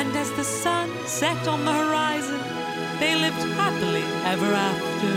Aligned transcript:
And 0.00 0.16
as 0.16 0.32
the 0.32 0.44
sun 0.44 0.88
set 1.04 1.46
on 1.46 1.66
the 1.66 1.74
horizon, 1.74 2.40
they 3.00 3.14
lived 3.16 3.42
happily 3.60 4.02
ever 4.24 4.50
after. 4.70 5.12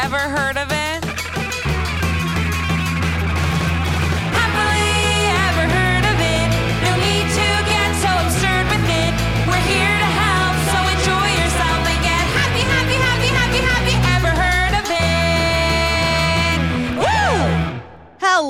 Ever 0.00 0.22
heard 0.36 0.56
of 0.56 0.70
it? 0.70 0.93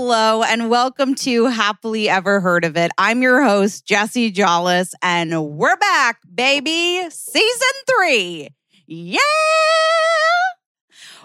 Hello 0.06 0.42
and 0.42 0.68
welcome 0.68 1.14
to 1.14 1.46
Happily 1.46 2.10
Ever 2.10 2.38
Heard 2.38 2.66
of 2.66 2.76
It. 2.76 2.90
I'm 2.98 3.22
your 3.22 3.42
host, 3.42 3.86
Jessie 3.86 4.30
Jollis, 4.30 4.92
and 5.00 5.46
we're 5.56 5.78
back, 5.78 6.18
baby. 6.32 7.08
Season 7.08 7.68
three. 7.88 8.50
Yeah. 8.86 9.16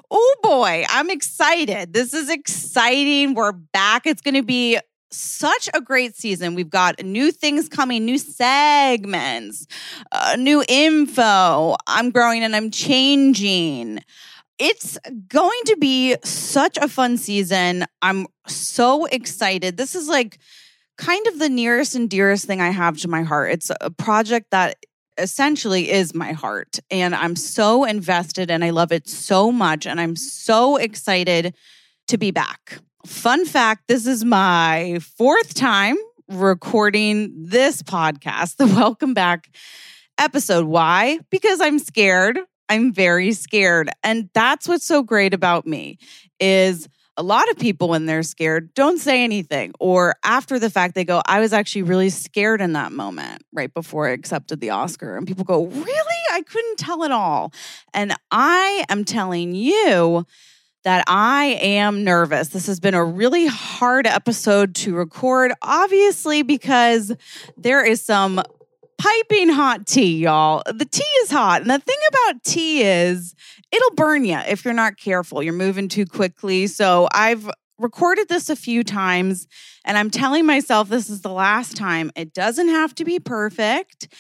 Oh 0.09 0.36
boy, 0.41 0.86
I'm 0.88 1.09
excited. 1.09 1.91
This 1.91 2.13
is 2.13 2.30
exciting. 2.30 3.34
We're 3.34 3.52
back. 3.52 4.08
It's 4.08 4.22
going 4.22 4.36
to 4.36 4.44
be 4.44 4.80
such 5.11 5.70
a 5.73 5.81
great 5.81 6.16
season. 6.16 6.55
We've 6.55 6.70
got 6.70 7.03
new 7.03 7.34
things 7.34 7.67
coming, 7.67 8.05
new 8.05 8.17
segments, 8.17 9.67
uh, 10.14 10.38
new 10.39 10.64
info. 10.70 11.75
I'm 11.86 12.11
growing 12.11 12.44
and 12.44 12.55
I'm 12.55 12.72
changing 12.72 14.00
it's 14.59 14.98
going 15.27 15.62
to 15.66 15.77
be 15.77 16.16
such 16.23 16.77
a 16.77 16.88
fun 16.88 17.17
season. 17.17 17.86
I'm 18.02 18.27
so 18.48 19.05
excited. 19.05 19.77
This 19.77 19.95
is 19.95 20.08
like 20.08 20.38
kind 20.98 21.26
of 21.27 21.40
the 21.40 21.50
nearest 21.50 21.95
and 21.95 22.09
dearest 22.09 22.45
thing 22.45 22.62
I 22.62 22.70
have 22.70 22.98
to 23.00 23.08
my 23.08 23.23
heart. 23.23 23.52
It's 23.52 23.72
a 23.80 23.90
project 23.90 24.48
that 24.52 24.76
essentially 25.17 25.90
is 25.90 26.14
my 26.14 26.34
heart. 26.34 26.80
And 26.92 27.16
I'm 27.16 27.36
so 27.36 27.86
invested 27.86 28.52
and 28.52 28.64
I 28.64 28.70
love 28.72 28.92
it 28.92 29.08
so 29.08 29.52
much. 29.52 29.86
And 29.88 30.00
I'm 30.00 30.16
so 30.16 30.76
excited 30.76 31.55
to 32.08 32.17
be 32.17 32.31
back. 32.31 32.80
Fun 33.05 33.45
fact 33.45 33.88
this 33.88 34.05
is 34.05 34.26
my 34.26 35.00
fourth 35.17 35.53
time 35.53 35.95
recording 36.28 37.33
this 37.33 37.81
podcast, 37.81 38.58
the 38.58 38.67
Welcome 38.67 39.14
Back 39.14 39.50
episode. 40.17 40.66
Why? 40.66 41.20
Because 41.30 41.61
I'm 41.61 41.80
scared. 41.80 42.39
I'm 42.70 42.94
very 42.94 43.34
scared. 43.34 43.89
And 44.03 44.30
that's 44.34 44.67
what's 44.67 44.86
so 44.86 45.03
great 45.03 45.34
about 45.34 45.66
me 45.66 45.98
is 46.39 46.88
a 47.17 47.23
lot 47.23 47.50
of 47.50 47.59
people 47.59 47.89
when 47.89 48.06
they're 48.06 48.23
scared 48.23 48.73
don't 48.76 48.98
say 48.98 49.26
anything 49.26 49.73
or 49.81 50.16
after 50.23 50.58
the 50.58 50.70
fact 50.70 50.95
they 50.95 51.03
go 51.03 51.22
I 51.26 51.42
was 51.42 51.52
actually 51.52 51.81
really 51.81 52.09
scared 52.09 52.61
in 52.61 52.72
that 52.73 52.94
moment 52.94 53.44
right 53.52 53.73
before 53.73 54.08
I 54.08 54.11
accepted 54.11 54.61
the 54.61 54.70
Oscar 54.70 55.17
and 55.17 55.28
people 55.28 55.44
go 55.44 55.66
really 55.66 56.17
I 56.31 56.42
couldn't 56.44 56.78
tell 56.78 57.03
at 57.03 57.11
all. 57.11 57.52
And 57.94 58.16
I 58.31 58.86
am 58.88 59.04
telling 59.04 59.54
you 59.54 60.26
that 60.86 61.04
I 61.08 61.59
am 61.61 62.06
nervous. 62.06 62.50
This 62.50 62.67
has 62.67 62.80
been 62.80 62.94
a 62.94 63.04
really 63.04 63.48
hard 63.48 64.08
episode 64.08 64.73
to 64.76 64.95
record 64.95 65.52
obviously 65.61 66.42
because 66.42 67.11
there 67.58 67.86
is 67.86 68.02
some 68.02 68.42
piping 69.00 69.50
hot 69.50 69.88
tea, 69.88 70.17
y'all. 70.17 70.61
The 70.67 70.86
tea 70.86 71.03
is 71.23 71.31
hot. 71.31 71.61
And 71.61 71.72
the 71.72 71.80
thing 71.80 71.97
about 72.09 72.44
tea 72.44 72.83
is 72.83 73.33
it'll 73.72 73.95
burn 73.95 74.25
you 74.25 74.38
if 74.47 74.64
you're 74.64 74.73
not 74.73 74.97
careful. 74.97 75.42
You're 75.42 75.53
moving 75.53 75.88
too 75.88 76.05
quickly. 76.05 76.67
So 76.67 77.08
I've 77.11 77.50
recorded 77.80 78.27
this 78.27 78.50
a 78.50 78.55
few 78.55 78.83
times 78.83 79.47
and 79.86 79.97
I'm 79.97 80.11
telling 80.11 80.45
myself 80.45 80.89
this 80.89 81.09
is 81.09 81.22
the 81.22 81.31
last 81.31 81.77
time. 81.77 82.11
It 82.16 82.33
doesn't 82.33 82.67
have 82.67 82.94
to 82.95 83.05
be 83.05 83.20
perfect. 83.20 84.14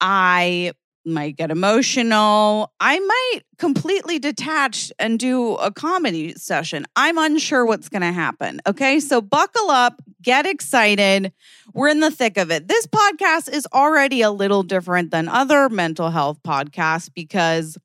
I 0.00 0.72
might 1.04 1.36
get 1.36 1.50
emotional. 1.50 2.72
I 2.80 2.98
might 2.98 3.40
completely 3.58 4.18
detach 4.18 4.92
and 4.98 5.18
do 5.18 5.54
a 5.56 5.70
comedy 5.70 6.34
session. 6.34 6.86
I'm 6.96 7.18
unsure 7.18 7.64
what's 7.64 7.88
going 7.88 8.02
to 8.02 8.12
happen. 8.12 8.60
Okay. 8.66 9.00
So 9.00 9.20
buckle 9.20 9.70
up, 9.70 10.02
get 10.22 10.46
excited. 10.46 11.32
We're 11.72 11.88
in 11.88 12.00
the 12.00 12.10
thick 12.10 12.36
of 12.36 12.50
it. 12.50 12.68
This 12.68 12.86
podcast 12.86 13.52
is 13.52 13.66
already 13.72 14.22
a 14.22 14.30
little 14.30 14.62
different 14.62 15.10
than 15.10 15.28
other 15.28 15.68
mental 15.68 16.10
health 16.10 16.38
podcasts 16.42 17.10
because 17.12 17.78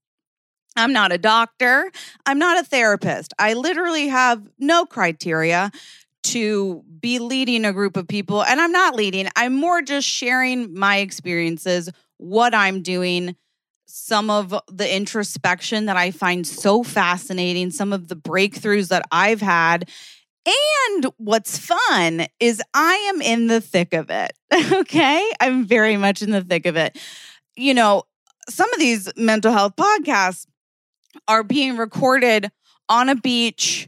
I'm 0.76 0.94
not 0.94 1.12
a 1.12 1.18
doctor, 1.18 1.92
I'm 2.26 2.40
not 2.40 2.60
a 2.60 2.64
therapist. 2.64 3.34
I 3.38 3.54
literally 3.54 4.08
have 4.08 4.48
no 4.60 4.86
criteria 4.86 5.72
to 6.24 6.84
be 7.00 7.20
leading 7.20 7.66
a 7.66 7.74
group 7.74 7.98
of 7.98 8.08
people. 8.08 8.44
And 8.44 8.62
I'm 8.62 8.72
not 8.72 8.96
leading, 8.96 9.28
I'm 9.36 9.56
more 9.56 9.82
just 9.82 10.08
sharing 10.08 10.74
my 10.74 10.98
experiences, 10.98 11.90
what 12.20 12.54
I'm 12.54 12.84
doing, 12.84 13.36
some 13.86 14.30
of 14.30 14.54
the 14.72 14.96
introspection 14.96 15.86
that 15.88 15.98
I 15.98 16.12
find 16.12 16.46
so 16.46 16.84
fascinating, 16.84 17.72
some 17.72 17.92
of 17.92 18.08
the 18.08 18.16
breakthroughs 18.16 18.90
that 18.90 19.04
I've 19.12 19.42
had. 19.42 19.90
And 20.46 21.08
what's 21.18 21.58
fun 21.58 22.28
is 22.40 22.62
I 22.74 22.94
am 23.14 23.22
in 23.22 23.48
the 23.48 23.62
thick 23.62 23.94
of 23.94 24.10
it. 24.12 24.32
Okay. 24.72 25.32
I'm 25.40 25.66
very 25.66 25.98
much 25.98 26.22
in 26.22 26.32
the 26.32 26.42
thick 26.42 26.66
of 26.66 26.76
it. 26.76 26.98
You 27.56 27.74
know, 27.74 28.04
some 28.50 28.72
of 28.74 28.80
these 28.80 29.10
mental 29.16 29.52
health 29.52 29.76
podcasts 29.76 30.46
are 31.28 31.44
being 31.44 31.78
recorded 31.78 32.52
on 32.88 33.10
a 33.10 33.16
beach 33.16 33.88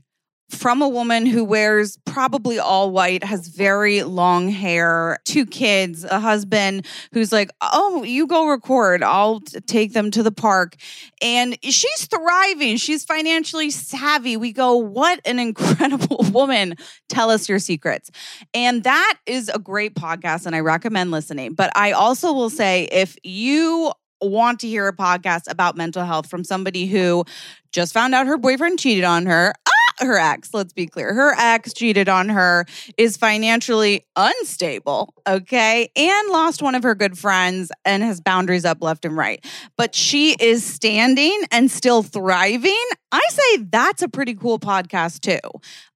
from 0.52 0.82
a 0.82 0.88
woman 0.90 1.26
who 1.26 1.44
wears 1.44 1.98
probably 2.06 2.60
all 2.60 2.92
white, 2.92 3.24
has 3.24 3.48
very 3.48 4.04
long 4.04 4.50
hair, 4.50 5.18
two 5.26 5.46
kids, 5.46 6.04
a 6.04 6.20
husband 6.20 6.86
who's 7.14 7.32
like, 7.32 7.52
Oh, 7.62 8.04
you 8.04 8.28
go 8.28 8.48
record. 8.48 9.02
I'll 9.02 9.40
take 9.40 9.94
them 9.94 10.12
to 10.12 10.24
the 10.24 10.32
park. 10.32 10.76
And 11.22 11.58
she's 11.64 12.06
thriving. 12.06 12.78
She's 12.78 13.04
financially 13.04 13.70
savvy. 13.70 14.38
We 14.38 14.52
go, 14.52 14.76
What 14.76 15.22
an 15.26 15.40
incredible 15.40 16.26
woman. 16.32 16.76
Tell 17.10 17.30
us 17.30 17.48
your 17.48 17.60
secrets. 17.60 18.12
And 18.54 18.84
that 18.84 19.20
is 19.26 19.50
a 19.50 19.60
great 19.60 19.96
podcast, 19.96 20.46
and 20.46 20.56
I 20.56 20.60
recommend 20.60 21.12
listening. 21.12 21.54
But 21.54 21.72
I 21.76 21.94
also 21.94 22.34
will 22.34 22.50
say, 22.50 22.90
if 22.92 23.18
you 23.24 23.92
want 24.22 24.60
to 24.60 24.68
hear 24.68 24.88
a 24.88 24.96
podcast 24.96 25.50
about 25.50 25.76
mental 25.76 26.06
health 26.06 26.30
from 26.30 26.44
somebody 26.44 26.86
who 26.86 27.26
just 27.72 27.94
found 27.94 28.14
out 28.14 28.28
her 28.28 28.38
boyfriend 28.38 28.80
cheated 28.80 29.04
on 29.04 29.26
her. 29.26 29.54
Her 30.02 30.18
ex, 30.18 30.54
let's 30.54 30.74
be 30.74 30.88
clear. 30.88 31.14
Her 31.14 31.34
ex 31.38 31.74
cheated 31.74 32.10
on 32.10 32.30
her, 32.30 32.66
is 32.98 33.18
financially 33.18 34.06
unstable, 34.16 35.14
okay, 35.28 35.90
and 35.96 36.30
lost 36.30 36.62
one 36.62 36.76
of 36.76 36.84
her 36.84 36.96
good 36.96 37.18
friends 37.18 37.72
and 37.86 38.02
has 38.02 38.20
boundaries 38.20 38.66
up 38.66 38.82
left 38.82 39.06
and 39.06 39.16
right. 39.16 39.46
But 39.78 39.94
she 39.94 40.36
is 40.40 40.64
standing 40.64 41.40
and 41.52 41.70
still 41.70 42.04
thriving. 42.04 42.84
I 43.12 43.22
say 43.30 43.64
that's 43.70 44.02
a 44.02 44.10
pretty 44.10 44.34
cool 44.34 44.60
podcast, 44.60 45.22
too. 45.22 45.40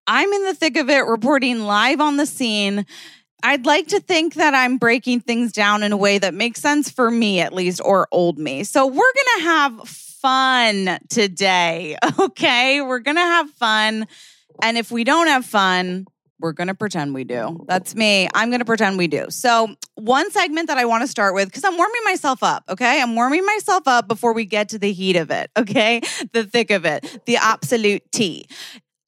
I'm 0.08 0.32
in 0.32 0.44
the 0.44 0.54
thick 0.54 0.78
of 0.78 0.90
it, 0.90 1.06
reporting 1.06 1.62
live 1.62 2.00
on 2.00 2.18
the 2.18 2.26
scene. 2.26 2.86
I'd 3.42 3.66
like 3.66 3.88
to 3.88 4.00
think 4.00 4.36
that 4.36 4.54
I'm 4.54 4.78
breaking 4.78 5.22
things 5.22 5.52
down 5.52 5.84
in 5.84 5.92
a 5.92 5.98
way 5.98 6.18
that 6.18 6.34
makes 6.34 6.62
sense 6.62 6.90
for 6.90 7.12
me, 7.12 7.40
at 7.42 7.54
least, 7.54 7.82
or 7.84 8.08
old 8.12 8.40
me. 8.40 8.64
So 8.64 8.86
we're 8.86 8.94
going 8.94 9.38
to 9.38 9.44
have 9.44 10.05
fun 10.26 10.98
today. 11.10 11.98
Okay. 12.18 12.82
We're 12.82 13.00
going 13.00 13.18
to 13.18 13.22
have 13.22 13.50
fun. 13.52 14.08
And 14.62 14.78
if 14.78 14.90
we 14.90 15.04
don't 15.04 15.28
have 15.28 15.46
fun, 15.46 16.08
we're 16.40 16.54
going 16.54 16.68
to 16.68 16.74
pretend 16.74 17.14
we 17.14 17.24
do. 17.24 17.66
That's 17.68 17.94
me. 17.94 18.28
I'm 18.34 18.50
going 18.50 18.60
to 18.60 18.66
pretend 18.66 18.98
we 18.98 19.08
do. 19.08 19.26
So, 19.30 19.76
one 19.96 20.32
segment 20.32 20.68
that 20.70 20.78
I 20.78 20.86
want 20.86 21.04
to 21.04 21.08
start 21.08 21.36
with, 21.36 21.50
because 21.50 21.64
I'm 21.64 21.78
warming 21.78 22.02
myself 22.06 22.42
up, 22.42 22.64
okay? 22.70 23.02
I'm 23.02 23.16
warming 23.16 23.46
myself 23.46 23.88
up 23.88 24.08
before 24.08 24.34
we 24.34 24.46
get 24.46 24.70
to 24.70 24.80
the 24.80 24.92
heat 24.92 25.18
of 25.18 25.30
it, 25.30 25.52
okay? 25.58 26.02
The 26.32 26.46
thick 26.46 26.72
of 26.72 26.86
it, 26.86 27.22
the 27.26 27.38
absolute 27.38 28.04
tea. 28.12 28.48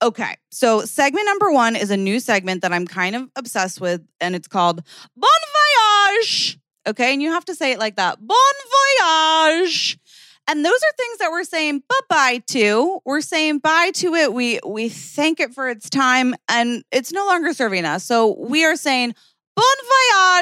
Okay, 0.01 0.35
so 0.51 0.81
segment 0.81 1.25
number 1.25 1.51
one 1.51 1.75
is 1.75 1.89
a 1.89 1.97
new 1.97 2.19
segment 2.19 2.61
that 2.61 2.71
I'm 2.73 2.85
kind 2.85 3.15
of 3.15 3.29
obsessed 3.35 3.81
with, 3.81 4.01
and 4.21 4.35
it's 4.35 4.47
called 4.47 4.83
Bon 5.15 5.29
Voyage. 6.19 6.59
Okay, 6.87 7.13
and 7.13 7.21
you 7.21 7.31
have 7.31 7.45
to 7.45 7.55
say 7.55 7.71
it 7.71 7.79
like 7.79 7.95
that 7.95 8.19
Bon 8.25 8.37
Voyage. 9.01 9.97
And 10.49 10.63
those 10.63 10.73
are 10.73 10.95
things 10.97 11.17
that 11.19 11.31
we're 11.31 11.43
saying 11.43 11.83
bye 11.89 11.95
bye 12.09 12.43
to. 12.47 12.99
We're 13.05 13.21
saying 13.21 13.59
bye 13.59 13.91
to 13.95 14.13
it. 14.15 14.33
We 14.33 14.59
we 14.65 14.89
thank 14.89 15.39
it 15.39 15.53
for 15.53 15.67
its 15.67 15.89
time, 15.89 16.35
and 16.47 16.83
it's 16.91 17.11
no 17.11 17.25
longer 17.25 17.53
serving 17.53 17.85
us. 17.85 18.05
So 18.05 18.35
we 18.39 18.63
are 18.63 18.77
saying 18.77 19.13
bon 19.55 19.65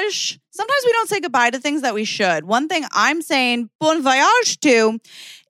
voyage. 0.04 0.38
Sometimes 0.50 0.82
we 0.84 0.92
don't 0.92 1.08
say 1.08 1.20
goodbye 1.20 1.50
to 1.50 1.58
things 1.58 1.82
that 1.82 1.94
we 1.94 2.04
should. 2.04 2.44
One 2.44 2.68
thing 2.68 2.84
I'm 2.92 3.20
saying 3.20 3.68
bon 3.80 4.02
voyage 4.02 4.60
to 4.60 4.98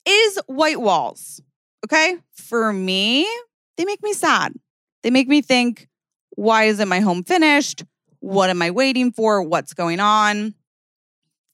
is 0.07 0.41
white 0.47 0.81
walls. 0.81 1.41
Okay, 1.85 2.17
for 2.33 2.73
me, 2.73 3.29
they 3.77 3.85
make 3.85 4.03
me 4.03 4.13
sad. 4.15 4.55
They 5.03 5.11
make 5.11 5.29
me 5.29 5.43
think, 5.43 5.87
why 6.31 6.65
isn't 6.65 6.89
my 6.89 7.01
home 7.01 7.23
finished? 7.23 7.85
What 8.21 8.51
am 8.51 8.63
I 8.63 8.71
waiting 8.71 9.13
for? 9.13 9.43
What's 9.43 9.75
going 9.75 10.01
on? 10.01 10.55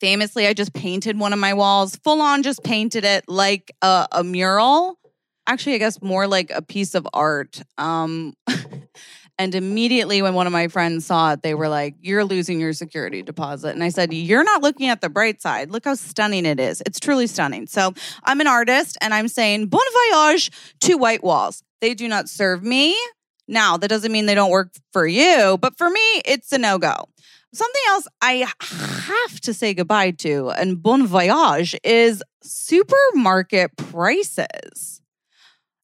Famously, 0.02 0.46
I 0.46 0.52
just 0.52 0.74
painted 0.74 1.18
one 1.18 1.32
of 1.32 1.38
my 1.38 1.54
walls, 1.54 1.96
full 1.96 2.20
on 2.20 2.42
just 2.42 2.62
painted 2.62 3.04
it 3.04 3.24
like 3.28 3.74
a, 3.80 4.06
a 4.12 4.22
mural. 4.22 4.98
Actually, 5.46 5.76
I 5.76 5.78
guess 5.78 6.02
more 6.02 6.26
like 6.26 6.50
a 6.50 6.60
piece 6.60 6.94
of 6.94 7.08
art. 7.14 7.62
Um, 7.78 8.34
And 9.38 9.54
immediately, 9.54 10.22
when 10.22 10.34
one 10.34 10.46
of 10.46 10.52
my 10.52 10.68
friends 10.68 11.06
saw 11.06 11.32
it, 11.32 11.42
they 11.42 11.54
were 11.54 11.68
like, 11.68 11.96
You're 12.00 12.24
losing 12.24 12.60
your 12.60 12.72
security 12.72 13.22
deposit. 13.22 13.70
And 13.70 13.82
I 13.82 13.88
said, 13.88 14.12
You're 14.12 14.44
not 14.44 14.62
looking 14.62 14.88
at 14.88 15.00
the 15.00 15.08
bright 15.08 15.40
side. 15.40 15.70
Look 15.70 15.84
how 15.84 15.94
stunning 15.94 16.46
it 16.46 16.60
is. 16.60 16.82
It's 16.86 17.00
truly 17.00 17.26
stunning. 17.26 17.66
So 17.66 17.94
I'm 18.24 18.40
an 18.40 18.46
artist 18.46 18.98
and 19.00 19.14
I'm 19.14 19.28
saying, 19.28 19.66
Bon 19.66 19.80
voyage 20.12 20.50
to 20.82 20.94
White 20.94 21.24
Walls. 21.24 21.62
They 21.80 21.94
do 21.94 22.08
not 22.08 22.28
serve 22.28 22.62
me. 22.62 22.96
Now, 23.48 23.76
that 23.76 23.88
doesn't 23.88 24.12
mean 24.12 24.26
they 24.26 24.36
don't 24.36 24.50
work 24.50 24.70
for 24.92 25.06
you, 25.06 25.58
but 25.60 25.76
for 25.76 25.90
me, 25.90 26.22
it's 26.24 26.52
a 26.52 26.58
no 26.58 26.78
go. 26.78 27.08
Something 27.54 27.82
else 27.88 28.08
I 28.22 28.46
have 28.60 29.40
to 29.42 29.52
say 29.52 29.74
goodbye 29.74 30.12
to 30.12 30.50
and 30.50 30.82
bon 30.82 31.06
voyage 31.06 31.76
is 31.84 32.22
supermarket 32.42 33.76
prices. 33.76 35.02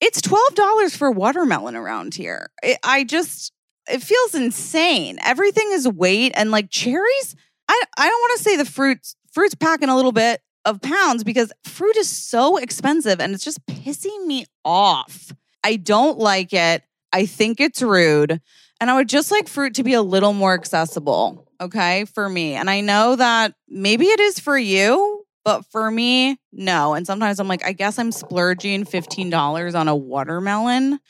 It's 0.00 0.20
$12 0.20 0.96
for 0.96 1.10
watermelon 1.10 1.76
around 1.76 2.14
here. 2.14 2.50
It, 2.62 2.78
I 2.84 3.04
just, 3.04 3.52
it 3.90 4.02
feels 4.02 4.34
insane. 4.34 5.18
Everything 5.22 5.68
is 5.72 5.88
weight 5.88 6.32
and 6.36 6.50
like 6.50 6.70
cherries. 6.70 7.36
I, 7.68 7.82
I 7.98 8.08
don't 8.08 8.20
want 8.20 8.38
to 8.38 8.44
say 8.44 8.56
the 8.56 8.64
fruits, 8.64 9.16
fruits 9.32 9.54
packing 9.54 9.88
a 9.88 9.96
little 9.96 10.12
bit 10.12 10.40
of 10.64 10.80
pounds 10.80 11.24
because 11.24 11.52
fruit 11.64 11.96
is 11.96 12.08
so 12.08 12.56
expensive 12.56 13.20
and 13.20 13.34
it's 13.34 13.44
just 13.44 13.64
pissing 13.66 14.26
me 14.26 14.46
off. 14.64 15.32
I 15.64 15.76
don't 15.76 16.18
like 16.18 16.52
it. 16.52 16.82
I 17.12 17.26
think 17.26 17.60
it's 17.60 17.82
rude. 17.82 18.40
And 18.80 18.90
I 18.90 18.96
would 18.96 19.08
just 19.08 19.30
like 19.30 19.48
fruit 19.48 19.74
to 19.74 19.82
be 19.82 19.94
a 19.94 20.02
little 20.02 20.32
more 20.32 20.54
accessible, 20.54 21.47
okay, 21.60 22.04
for 22.06 22.28
me. 22.28 22.54
And 22.54 22.70
I 22.70 22.80
know 22.80 23.16
that 23.16 23.54
maybe 23.68 24.06
it 24.06 24.20
is 24.20 24.38
for 24.38 24.58
you, 24.58 25.24
but 25.44 25.64
for 25.66 25.90
me, 25.90 26.38
no. 26.52 26.94
And 26.94 27.06
sometimes 27.06 27.40
I'm 27.40 27.48
like, 27.48 27.64
I 27.64 27.72
guess 27.72 27.98
I'm 27.98 28.12
splurging 28.12 28.84
$15 28.84 29.74
on 29.74 29.88
a 29.88 29.96
watermelon. 29.96 31.00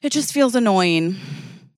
It 0.00 0.12
just 0.12 0.32
feels 0.32 0.54
annoying. 0.54 1.16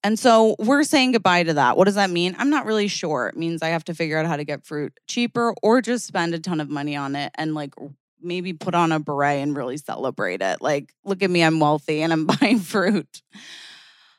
And 0.02 0.18
so 0.18 0.56
we're 0.58 0.82
saying 0.82 1.12
goodbye 1.12 1.42
to 1.44 1.54
that. 1.54 1.76
What 1.76 1.84
does 1.84 1.94
that 1.94 2.10
mean? 2.10 2.34
I'm 2.38 2.50
not 2.50 2.66
really 2.66 2.88
sure. 2.88 3.28
It 3.28 3.36
means 3.36 3.62
I 3.62 3.68
have 3.68 3.84
to 3.84 3.94
figure 3.94 4.18
out 4.18 4.26
how 4.26 4.36
to 4.36 4.44
get 4.44 4.64
fruit 4.64 4.92
cheaper 5.06 5.54
or 5.62 5.80
just 5.82 6.06
spend 6.06 6.34
a 6.34 6.38
ton 6.38 6.60
of 6.60 6.70
money 6.70 6.96
on 6.96 7.16
it 7.16 7.32
and 7.34 7.54
like 7.54 7.74
maybe 8.22 8.52
put 8.52 8.74
on 8.74 8.92
a 8.92 9.00
beret 9.00 9.42
and 9.42 9.56
really 9.56 9.76
celebrate 9.76 10.42
it. 10.42 10.60
Like, 10.60 10.92
look 11.04 11.22
at 11.22 11.30
me, 11.30 11.42
I'm 11.42 11.60
wealthy 11.60 12.02
and 12.02 12.12
I'm 12.12 12.26
buying 12.40 12.58
fruit. 12.58 13.22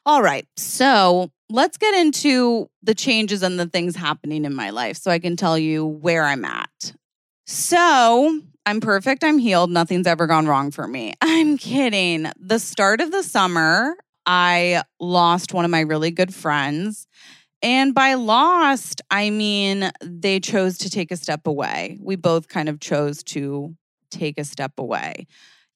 All 0.05 0.21
right. 0.21 0.47
So 0.57 1.31
let's 1.51 1.77
get 1.77 1.93
into 1.93 2.69
the 2.81 2.95
changes 2.95 3.43
and 3.43 3.59
the 3.59 3.67
things 3.67 3.95
happening 3.95 4.45
in 4.45 4.55
my 4.55 4.69
life 4.69 4.97
so 4.97 5.11
I 5.11 5.19
can 5.19 5.35
tell 5.35 5.57
you 5.57 5.85
where 5.85 6.23
I'm 6.23 6.45
at. 6.45 6.93
So 7.45 8.41
I'm 8.65 8.79
perfect. 8.79 9.23
I'm 9.23 9.37
healed. 9.37 9.69
Nothing's 9.69 10.07
ever 10.07 10.27
gone 10.27 10.47
wrong 10.47 10.71
for 10.71 10.87
me. 10.87 11.13
I'm 11.21 11.57
kidding. 11.57 12.31
The 12.39 12.59
start 12.59 13.01
of 13.01 13.11
the 13.11 13.23
summer, 13.23 13.95
I 14.25 14.83
lost 14.99 15.53
one 15.53 15.65
of 15.65 15.71
my 15.71 15.81
really 15.81 16.11
good 16.11 16.33
friends. 16.33 17.07
And 17.63 17.93
by 17.93 18.15
lost, 18.15 19.01
I 19.11 19.29
mean 19.29 19.91
they 20.01 20.39
chose 20.39 20.79
to 20.79 20.89
take 20.89 21.11
a 21.11 21.17
step 21.17 21.45
away. 21.45 21.97
We 22.01 22.15
both 22.15 22.47
kind 22.47 22.69
of 22.69 22.79
chose 22.79 23.23
to 23.23 23.75
take 24.09 24.39
a 24.39 24.43
step 24.43 24.73
away. 24.77 25.27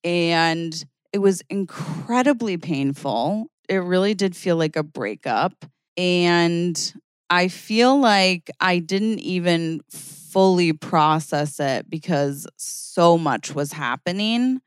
And 0.03 0.83
it 1.13 1.19
was 1.19 1.41
incredibly 1.49 2.57
painful. 2.57 3.47
It 3.69 3.77
really 3.77 4.13
did 4.13 4.35
feel 4.35 4.55
like 4.57 4.75
a 4.75 4.83
breakup. 4.83 5.65
And 5.97 6.93
I 7.29 7.47
feel 7.47 7.99
like 7.99 8.51
I 8.59 8.79
didn't 8.79 9.19
even 9.19 9.81
fully 9.89 10.73
process 10.73 11.59
it 11.59 11.89
because 11.89 12.47
so 12.57 13.17
much 13.17 13.55
was 13.55 13.71
happening. 13.71 14.61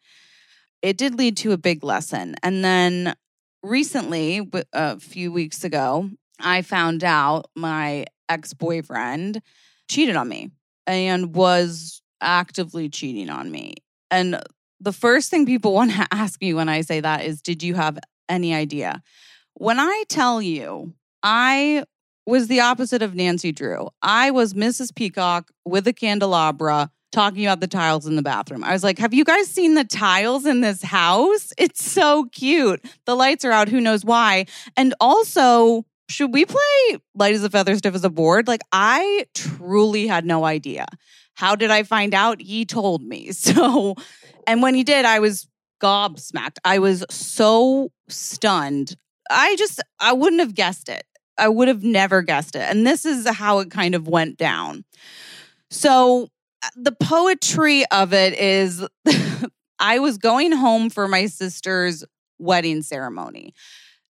It 0.83 0.97
did 0.97 1.19
lead 1.19 1.37
to 1.39 1.53
a 1.53 1.59
big 1.59 1.85
lesson. 1.85 2.37
And 2.43 2.65
then 2.65 3.15
recently, 3.63 4.49
a 4.73 4.99
few 4.99 5.33
weeks 5.33 5.65
ago, 5.65 6.11
I 6.41 6.63
found 6.63 7.05
out 7.05 7.51
my 7.57 8.07
ex 8.29 8.55
boyfriend 8.55 9.43
cheated 9.91 10.17
on 10.17 10.29
me 10.29 10.51
and 10.87 11.35
was 11.35 12.03
actively 12.21 12.89
cheating 12.89 13.31
on 13.31 13.51
me. 13.51 13.75
And 14.11 14.41
the 14.81 14.93
first 14.93 15.31
thing 15.31 15.47
people 15.47 15.73
want 15.75 15.93
to 15.93 16.07
ask 16.11 16.41
me 16.41 16.55
when 16.55 16.69
I 16.69 16.81
say 16.83 17.01
that 17.01 17.25
is, 17.25 17.43
Did 17.43 17.63
you 17.63 17.75
have 17.75 17.99
any 18.29 18.55
idea? 18.55 19.03
When 19.55 19.81
I 19.81 20.05
tell 20.09 20.41
you, 20.41 20.95
I 21.23 21.85
was 22.27 22.47
the 22.47 22.61
opposite 22.61 23.03
of 23.03 23.15
Nancy 23.15 23.53
Drew. 23.53 23.89
I 24.03 24.31
was 24.31 24.55
Mrs. 24.55 24.95
Peacock 24.95 25.51
with 25.65 25.87
a 25.87 25.93
candelabra 25.93 26.91
talking 27.11 27.47
about 27.47 27.61
the 27.61 27.67
tiles 27.67 28.07
in 28.07 28.17
the 28.17 28.23
bathroom. 28.23 28.63
I 28.63 28.73
was 28.73 28.85
like, 28.85 28.99
Have 28.99 29.15
you 29.15 29.25
guys 29.25 29.49
seen 29.49 29.75
the 29.75 29.85
tiles 29.85 30.47
in 30.47 30.61
this 30.61 30.83
house? 30.83 31.53
It's 31.59 31.85
so 31.85 32.25
cute. 32.33 32.85
The 33.07 33.17
lights 33.17 33.45
are 33.45 33.51
out. 33.51 33.69
Who 33.69 33.81
knows 33.81 34.05
why? 34.05 34.47
And 34.77 34.95
also, 35.01 35.87
should 36.09 36.33
we 36.33 36.45
play 36.45 36.99
light 37.15 37.35
as 37.35 37.45
a 37.45 37.51
feather, 37.51 37.75
stiff 37.77 37.95
as 37.95 38.05
a 38.05 38.11
board? 38.11 38.47
Like, 38.47 38.63
I 38.73 39.27
truly 39.35 40.07
had 40.07 40.25
no 40.25 40.45
idea. 40.45 40.87
How 41.35 41.57
did 41.57 41.71
I 41.71 41.83
find 41.83 42.15
out? 42.15 42.41
He 42.41 42.65
told 42.65 43.03
me. 43.03 43.31
So, 43.33 43.95
and 44.47 44.63
when 44.63 44.75
he 44.75 44.85
did, 44.85 45.05
I 45.05 45.19
was 45.19 45.47
gobsmacked. 45.81 46.59
I 46.65 46.79
was 46.79 47.05
so 47.11 47.91
stunned. 48.09 48.95
I 49.31 49.57
just, 49.57 49.83
I 50.01 50.13
wouldn't 50.13 50.41
have 50.41 50.55
guessed 50.55 50.89
it. 50.89 51.05
I 51.37 51.49
would 51.49 51.69
have 51.69 51.83
never 51.83 52.23
guessed 52.23 52.57
it. 52.57 52.63
And 52.63 52.87
this 52.87 53.05
is 53.05 53.29
how 53.29 53.61
it 53.61 53.71
kind 53.71 53.95
of 53.95 54.09
went 54.09 54.37
down. 54.37 54.85
So, 55.71 56.29
uh, 56.63 56.69
the 56.77 56.93
poetry 56.93 57.85
of 57.93 58.13
it 58.13 58.33
is 58.39 58.85
I 59.79 60.01
was 60.01 60.19
going 60.19 60.53
home 60.53 60.91
for 60.91 61.07
my 61.07 61.27
sister's 61.27 62.05
wedding 62.39 62.83
ceremony. 62.83 63.55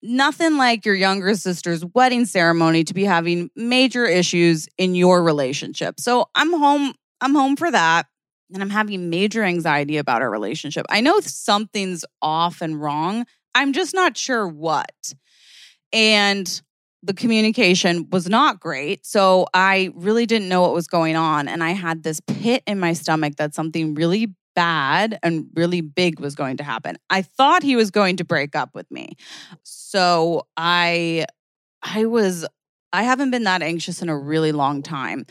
Nothing 0.01 0.57
like 0.57 0.85
your 0.85 0.95
younger 0.95 1.35
sister's 1.35 1.85
wedding 1.85 2.25
ceremony 2.25 2.83
to 2.83 2.93
be 2.93 3.05
having 3.05 3.49
major 3.55 4.05
issues 4.05 4.67
in 4.77 4.95
your 4.95 5.23
relationship. 5.23 5.99
So 5.99 6.25
I'm 6.35 6.51
home 6.51 6.93
I'm 7.21 7.35
home 7.35 7.55
for 7.55 7.71
that. 7.71 8.07
And 8.53 8.61
I'm 8.61 8.69
having 8.69 9.09
major 9.09 9.43
anxiety 9.43 9.97
about 9.97 10.21
our 10.21 10.29
relationship. 10.29 10.85
I 10.89 11.01
know 11.01 11.19
something's 11.19 12.05
off 12.21 12.61
and 12.61 12.79
wrong. 12.79 13.25
I'm 13.55 13.73
just 13.73 13.93
not 13.93 14.15
sure 14.15 14.47
what. 14.47 15.13
And 15.91 16.61
the 17.01 17.13
communication 17.13 18.07
was 18.11 18.29
not 18.29 18.59
great. 18.59 19.05
So 19.05 19.47
I 19.53 19.91
really 19.95 20.25
didn't 20.25 20.49
know 20.49 20.61
what 20.61 20.73
was 20.73 20.87
going 20.87 21.15
on. 21.15 21.47
And 21.47 21.63
I 21.63 21.71
had 21.71 22.03
this 22.03 22.21
pit 22.21 22.63
in 22.65 22.79
my 22.79 22.93
stomach 22.93 23.35
that 23.37 23.53
something 23.53 23.95
really 23.95 24.33
bad 24.55 25.19
and 25.23 25.47
really 25.55 25.81
big 25.81 26.19
was 26.19 26.35
going 26.35 26.57
to 26.57 26.63
happen. 26.63 26.97
I 27.09 27.23
thought 27.23 27.63
he 27.63 27.75
was 27.75 27.91
going 27.91 28.17
to 28.17 28.23
break 28.23 28.55
up 28.55 28.75
with 28.75 28.89
me. 28.91 29.15
So 29.63 30.47
I 30.55 31.25
I 31.81 32.05
was 32.05 32.45
I 32.93 33.03
haven't 33.03 33.31
been 33.31 33.43
that 33.43 33.63
anxious 33.63 34.01
in 34.01 34.09
a 34.09 34.17
really 34.17 34.51
long 34.51 34.83
time 34.83 35.25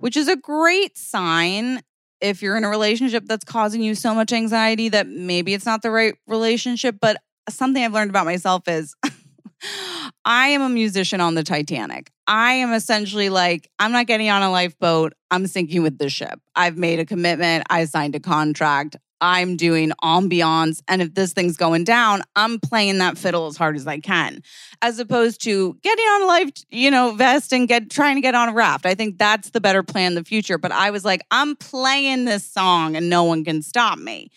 which 0.00 0.16
is 0.16 0.28
a 0.28 0.36
great 0.36 0.96
sign 0.96 1.80
if 2.20 2.42
you're 2.42 2.56
in 2.56 2.64
a 2.64 2.68
relationship 2.68 3.24
that's 3.26 3.44
causing 3.44 3.82
you 3.82 3.94
so 3.94 4.14
much 4.14 4.32
anxiety 4.32 4.88
that 4.90 5.08
maybe 5.08 5.54
it's 5.54 5.66
not 5.66 5.82
the 5.82 5.90
right 5.90 6.14
relationship. 6.26 6.96
But 7.00 7.18
something 7.48 7.82
I've 7.82 7.92
learned 7.92 8.10
about 8.10 8.26
myself 8.26 8.68
is 8.68 8.94
I 10.24 10.48
am 10.48 10.62
a 10.62 10.68
musician 10.68 11.20
on 11.20 11.34
the 11.34 11.42
Titanic. 11.42 12.10
I 12.26 12.54
am 12.54 12.72
essentially 12.72 13.28
like, 13.28 13.70
I'm 13.78 13.92
not 13.92 14.06
getting 14.06 14.30
on 14.30 14.42
a 14.42 14.50
lifeboat. 14.50 15.14
I'm 15.30 15.46
sinking 15.46 15.82
with 15.82 15.98
the 15.98 16.08
ship. 16.08 16.40
I've 16.54 16.76
made 16.76 16.98
a 16.98 17.04
commitment. 17.04 17.64
I 17.70 17.84
signed 17.84 18.14
a 18.14 18.20
contract. 18.20 18.96
I'm 19.20 19.56
doing 19.56 19.92
ambiance. 20.02 20.80
And 20.88 21.02
if 21.02 21.14
this 21.14 21.32
thing's 21.32 21.56
going 21.56 21.84
down, 21.84 22.22
I'm 22.36 22.58
playing 22.58 22.98
that 22.98 23.18
fiddle 23.18 23.46
as 23.46 23.56
hard 23.56 23.76
as 23.76 23.86
I 23.86 23.98
can, 23.98 24.42
as 24.82 24.98
opposed 24.98 25.42
to 25.44 25.76
getting 25.82 26.04
on 26.04 26.22
a 26.22 26.26
life, 26.26 26.50
you 26.70 26.90
know, 26.90 27.12
vest 27.12 27.52
and 27.52 27.68
get 27.68 27.90
trying 27.90 28.16
to 28.16 28.20
get 28.20 28.34
on 28.34 28.48
a 28.48 28.52
raft. 28.52 28.86
I 28.86 28.94
think 28.94 29.18
that's 29.18 29.50
the 29.50 29.60
better 29.60 29.82
plan 29.82 30.12
in 30.12 30.14
the 30.14 30.24
future. 30.24 30.58
But 30.58 30.72
I 30.72 30.90
was 30.90 31.04
like, 31.04 31.22
I'm 31.30 31.56
playing 31.56 32.24
this 32.24 32.44
song 32.44 32.96
and 32.96 33.10
no 33.10 33.24
one 33.24 33.44
can 33.44 33.62
stop 33.62 33.98
me. 33.98 34.30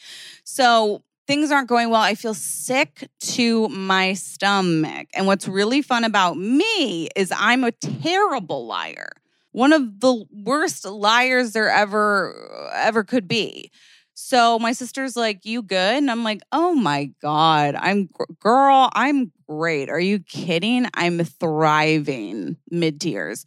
So 0.44 1.04
things 1.28 1.52
aren't 1.52 1.70
going 1.70 1.90
well. 1.90 2.02
I 2.02 2.16
feel 2.16 2.34
sick 2.34 3.10
to 3.22 3.70
my 3.70 4.14
stomach. 4.14 5.08
And 5.14 5.26
what's 5.26 5.48
really 5.48 5.82
fun 5.82 6.04
about 6.04 6.38
me 6.38 7.08
is 7.16 7.32
I'm 7.36 7.64
a 7.64 7.72
terrible 7.72 8.66
liar. 8.66 9.10
One 9.52 9.72
of 9.72 10.00
the 10.00 10.26
worst 10.32 10.84
liars 10.86 11.52
there 11.52 11.70
ever 11.70 12.70
ever 12.74 13.04
could 13.04 13.28
be. 13.28 13.72
So 14.14 14.60
my 14.60 14.74
sister's 14.74 15.16
like, 15.16 15.46
"You 15.46 15.62
good?" 15.62 15.98
And 15.98 16.12
I'm 16.12 16.24
like, 16.24 16.42
"Oh 16.52 16.74
my 16.76 17.12
god, 17.22 17.76
I'm 17.76 18.10
girl, 18.40 18.90
I'm 18.94 19.32
great. 19.48 19.90
Are 19.90 20.00
you 20.00 20.20
kidding? 20.20 20.88
I'm 20.94 21.24
thriving." 21.24 22.58
Mid 22.70 23.02
tears. 23.02 23.46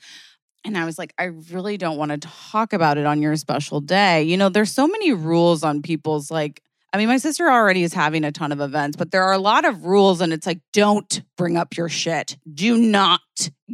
And 0.64 0.76
I 0.76 0.85
was 0.85 0.99
like, 0.99 1.14
I 1.16 1.25
really 1.52 1.76
don't 1.76 1.96
want 1.96 2.11
to 2.11 2.18
talk 2.18 2.73
about 2.73 2.99
it 2.99 3.06
on 3.06 3.23
your 3.23 3.37
special 3.37 3.80
day. 3.80 4.25
You 4.25 4.37
know, 4.37 4.49
there's 4.49 4.73
so 4.73 4.88
many 4.88 5.12
rules 5.12 5.62
on 5.62 5.80
people's 5.80 6.28
like 6.28 6.61
I 6.92 6.99
mean, 6.99 7.08
my 7.08 7.18
sister 7.18 7.46
already 7.50 7.82
is 7.82 7.92
having 7.92 8.25
a 8.25 8.32
ton 8.32 8.52
of 8.52 8.61
events, 8.61 8.96
but 8.96 9.11
there 9.11 9.23
are 9.25 9.35
a 9.35 9.38
lot 9.38 9.66
of 9.66 9.85
rules, 9.85 10.23
and 10.23 10.32
it's 10.32 10.46
like, 10.46 10.61
don't 10.73 11.23
bring 11.37 11.58
up 11.58 11.76
your 11.76 11.90
shit. 11.90 12.38
Do 12.54 12.78
not 12.78 13.20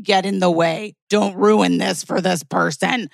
get 0.03 0.27
in 0.27 0.41
the 0.41 0.51
way. 0.51 0.97
Don't 1.09 1.37
ruin 1.37 1.79
this 1.79 2.03
for 2.03 2.21
this 2.21 2.43
person. 2.43 3.11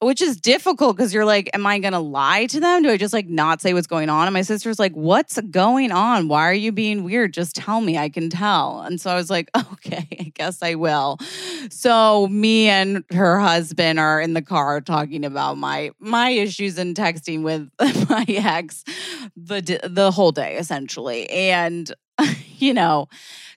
Which 0.00 0.20
is 0.20 0.36
difficult 0.36 0.96
because 0.96 1.14
you're 1.14 1.24
like, 1.24 1.48
am 1.54 1.66
I 1.66 1.78
going 1.78 1.92
to 1.92 1.98
lie 1.98 2.46
to 2.46 2.60
them? 2.60 2.82
Do 2.82 2.90
I 2.90 2.96
just 2.96 3.14
like 3.14 3.28
not 3.28 3.60
say 3.60 3.72
what's 3.72 3.86
going 3.86 4.10
on? 4.10 4.26
And 4.26 4.34
my 4.34 4.42
sister's 4.42 4.78
like, 4.78 4.92
what's 4.92 5.40
going 5.50 5.92
on? 5.92 6.28
Why 6.28 6.48
are 6.48 6.54
you 6.54 6.72
being 6.72 7.04
weird? 7.04 7.32
Just 7.32 7.56
tell 7.56 7.80
me. 7.80 7.96
I 7.96 8.08
can 8.08 8.28
tell. 8.28 8.80
And 8.82 9.00
so 9.00 9.10
I 9.10 9.14
was 9.14 9.30
like, 9.30 9.50
okay, 9.56 10.06
I 10.20 10.32
guess 10.34 10.62
I 10.62 10.74
will. 10.74 11.18
So 11.70 12.28
me 12.28 12.68
and 12.68 13.04
her 13.12 13.38
husband 13.38 13.98
are 13.98 14.20
in 14.20 14.34
the 14.34 14.42
car 14.42 14.80
talking 14.80 15.24
about 15.24 15.58
my 15.58 15.90
my 15.98 16.30
issues 16.30 16.78
and 16.78 16.94
texting 16.94 17.42
with 17.42 17.70
my 18.10 18.24
ex 18.28 18.84
the 19.36 19.80
the 19.84 20.10
whole 20.10 20.32
day 20.32 20.56
essentially. 20.56 21.28
And 21.30 21.92
you 22.58 22.74
know, 22.74 23.08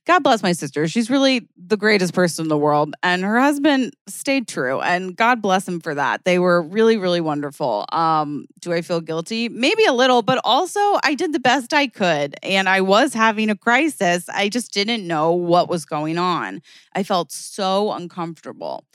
God 0.07 0.23
bless 0.23 0.41
my 0.41 0.53
sister. 0.53 0.87
She's 0.87 1.09
really 1.09 1.49
the 1.57 1.75
greatest 1.75 2.13
person 2.13 2.45
in 2.45 2.49
the 2.49 2.57
world. 2.57 2.95
And 3.03 3.23
her 3.23 3.41
husband 3.41 3.93
stayed 4.07 4.47
true. 4.47 4.79
And 4.79 5.13
God 5.13 5.41
bless 5.41 5.67
him 5.67 5.81
for 5.81 5.93
that. 5.95 6.23
They 6.23 6.39
were 6.39 6.61
really, 6.61 6.95
really 6.95 7.19
wonderful. 7.19 7.85
Um, 7.91 8.47
do 8.61 8.71
I 8.71 8.81
feel 8.81 9.01
guilty? 9.01 9.49
Maybe 9.49 9.83
a 9.83 9.91
little, 9.91 10.21
but 10.21 10.39
also 10.45 10.79
I 11.03 11.13
did 11.13 11.33
the 11.33 11.41
best 11.41 11.73
I 11.73 11.87
could. 11.87 12.35
And 12.41 12.69
I 12.69 12.79
was 12.79 13.13
having 13.13 13.49
a 13.49 13.55
crisis. 13.55 14.29
I 14.29 14.47
just 14.47 14.73
didn't 14.73 15.05
know 15.05 15.33
what 15.33 15.67
was 15.67 15.85
going 15.85 16.17
on. 16.17 16.61
I 16.95 17.03
felt 17.03 17.33
so 17.33 17.91
uncomfortable. 17.91 18.85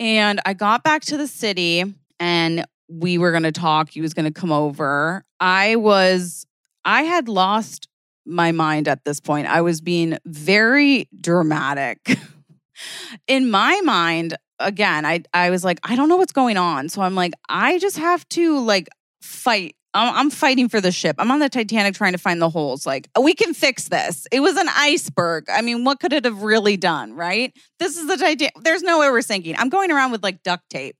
And 0.00 0.40
I 0.46 0.54
got 0.54 0.82
back 0.82 1.02
to 1.02 1.18
the 1.18 1.28
city 1.28 1.84
and 2.18 2.64
we 2.88 3.18
were 3.18 3.32
going 3.32 3.42
to 3.42 3.52
talk. 3.52 3.90
He 3.90 4.00
was 4.00 4.14
going 4.14 4.32
to 4.32 4.40
come 4.40 4.50
over. 4.50 5.26
I 5.38 5.76
was, 5.76 6.46
I 6.86 7.02
had 7.02 7.28
lost 7.28 7.86
my 8.24 8.52
mind 8.52 8.88
at 8.88 9.04
this 9.04 9.20
point. 9.20 9.46
I 9.46 9.60
was 9.60 9.80
being 9.80 10.18
very 10.24 11.08
dramatic. 11.20 12.18
In 13.28 13.50
my 13.50 13.80
mind, 13.84 14.36
again, 14.58 15.04
I 15.04 15.22
I 15.32 15.50
was 15.50 15.64
like, 15.64 15.80
I 15.84 15.96
don't 15.96 16.08
know 16.08 16.16
what's 16.16 16.32
going 16.32 16.56
on. 16.56 16.88
So 16.88 17.02
I'm 17.02 17.14
like, 17.14 17.32
I 17.48 17.78
just 17.78 17.98
have 17.98 18.28
to 18.30 18.58
like 18.58 18.88
fight. 19.20 19.76
I'm, 19.94 20.30
fighting 20.30 20.70
for 20.70 20.80
the 20.80 20.90
ship. 20.90 21.16
I'm 21.18 21.30
on 21.30 21.38
the 21.38 21.50
Titanic 21.50 21.94
trying 21.94 22.12
to 22.12 22.18
find 22.18 22.40
the 22.40 22.48
holes. 22.48 22.86
Like, 22.86 23.08
we 23.20 23.34
can 23.34 23.52
fix 23.52 23.88
this. 23.88 24.26
It 24.32 24.40
was 24.40 24.56
an 24.56 24.68
iceberg. 24.74 25.50
I 25.50 25.60
mean, 25.60 25.84
what 25.84 26.00
could 26.00 26.14
it 26.14 26.24
have 26.24 26.42
really 26.42 26.78
done, 26.78 27.12
right? 27.12 27.52
This 27.78 27.98
is 27.98 28.06
the 28.06 28.16
Titanic. 28.16 28.54
There's 28.62 28.82
no 28.82 29.00
way 29.00 29.10
we're 29.10 29.20
sinking. 29.20 29.54
I'm 29.58 29.68
going 29.68 29.90
around 29.90 30.10
with 30.10 30.22
like 30.22 30.42
duct 30.42 30.68
tape. 30.70 30.96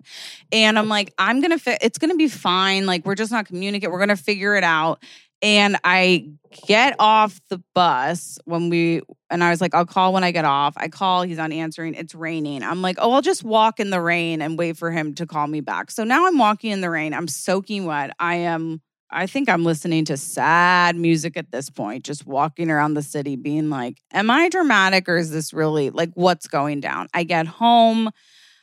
And 0.53 0.79
I'm 0.79 0.89
like, 0.89 1.15
I'm 1.17 1.41
going 1.41 1.53
to, 1.53 1.59
fi- 1.59 1.79
it's 1.81 1.97
going 1.97 2.11
to 2.11 2.19
be 2.19 2.29
fine. 2.29 2.85
Like, 2.85 3.07
we're 3.07 3.15
just 3.15 3.33
not 3.33 3.47
communicate. 3.47 3.91
We're 3.91 3.97
going 3.97 4.09
to 4.11 4.17
figure 4.17 4.57
it 4.57 4.65
out. 4.65 5.03
And 5.43 5.77
I 5.83 6.29
get 6.69 6.95
off 7.01 7.41
the 7.49 7.61
bus 7.75 8.39
when 8.45 8.71
we, 8.71 9.03
and 9.29 9.43
I 9.43 9.51
was 9.51 9.61
like, 9.61 9.75
I'll 9.75 9.85
call 9.85 10.13
when 10.13 10.23
I 10.23 10.31
get 10.31 10.45
off. 10.45 10.75
I 10.77 10.87
call, 10.87 11.23
he's 11.23 11.39
not 11.39 11.51
answering. 11.51 11.95
It's 11.95 12.15
raining. 12.15 12.63
I'm 12.63 12.81
like, 12.81 12.97
oh, 13.01 13.13
I'll 13.13 13.23
just 13.23 13.43
walk 13.43 13.81
in 13.81 13.91
the 13.91 14.01
rain 14.01 14.41
and 14.41 14.57
wait 14.57 14.77
for 14.77 14.93
him 14.93 15.15
to 15.15 15.27
call 15.27 15.49
me 15.49 15.61
back. 15.61 15.91
So 15.91 16.05
now 16.05 16.27
I'm 16.29 16.39
walking 16.39 16.71
in 16.71 16.81
the 16.81 16.91
rain. 16.91 17.13
I'm 17.13 17.27
soaking 17.27 17.87
wet. 17.87 18.13
I 18.21 18.37
am, 18.37 18.83
I 19.11 19.27
think 19.27 19.49
I'm 19.49 19.65
listening 19.65 20.05
to 20.07 20.17
sad 20.17 20.95
music 20.95 21.37
at 21.37 21.51
this 21.51 21.71
point, 21.71 22.05
just 22.05 22.25
walking 22.25 22.71
around 22.71 22.95
the 22.95 23.03
city 23.03 23.35
being 23.35 23.69
like, 23.69 24.01
am 24.13 24.31
I 24.31 24.49
dramatic 24.49 25.09
or 25.09 25.17
is 25.17 25.31
this 25.31 25.53
really 25.53 25.91
like 25.91 26.11
what's 26.15 26.47
going 26.47 26.81
down? 26.81 27.09
I 27.13 27.25
get 27.25 27.49
home. 27.49 28.11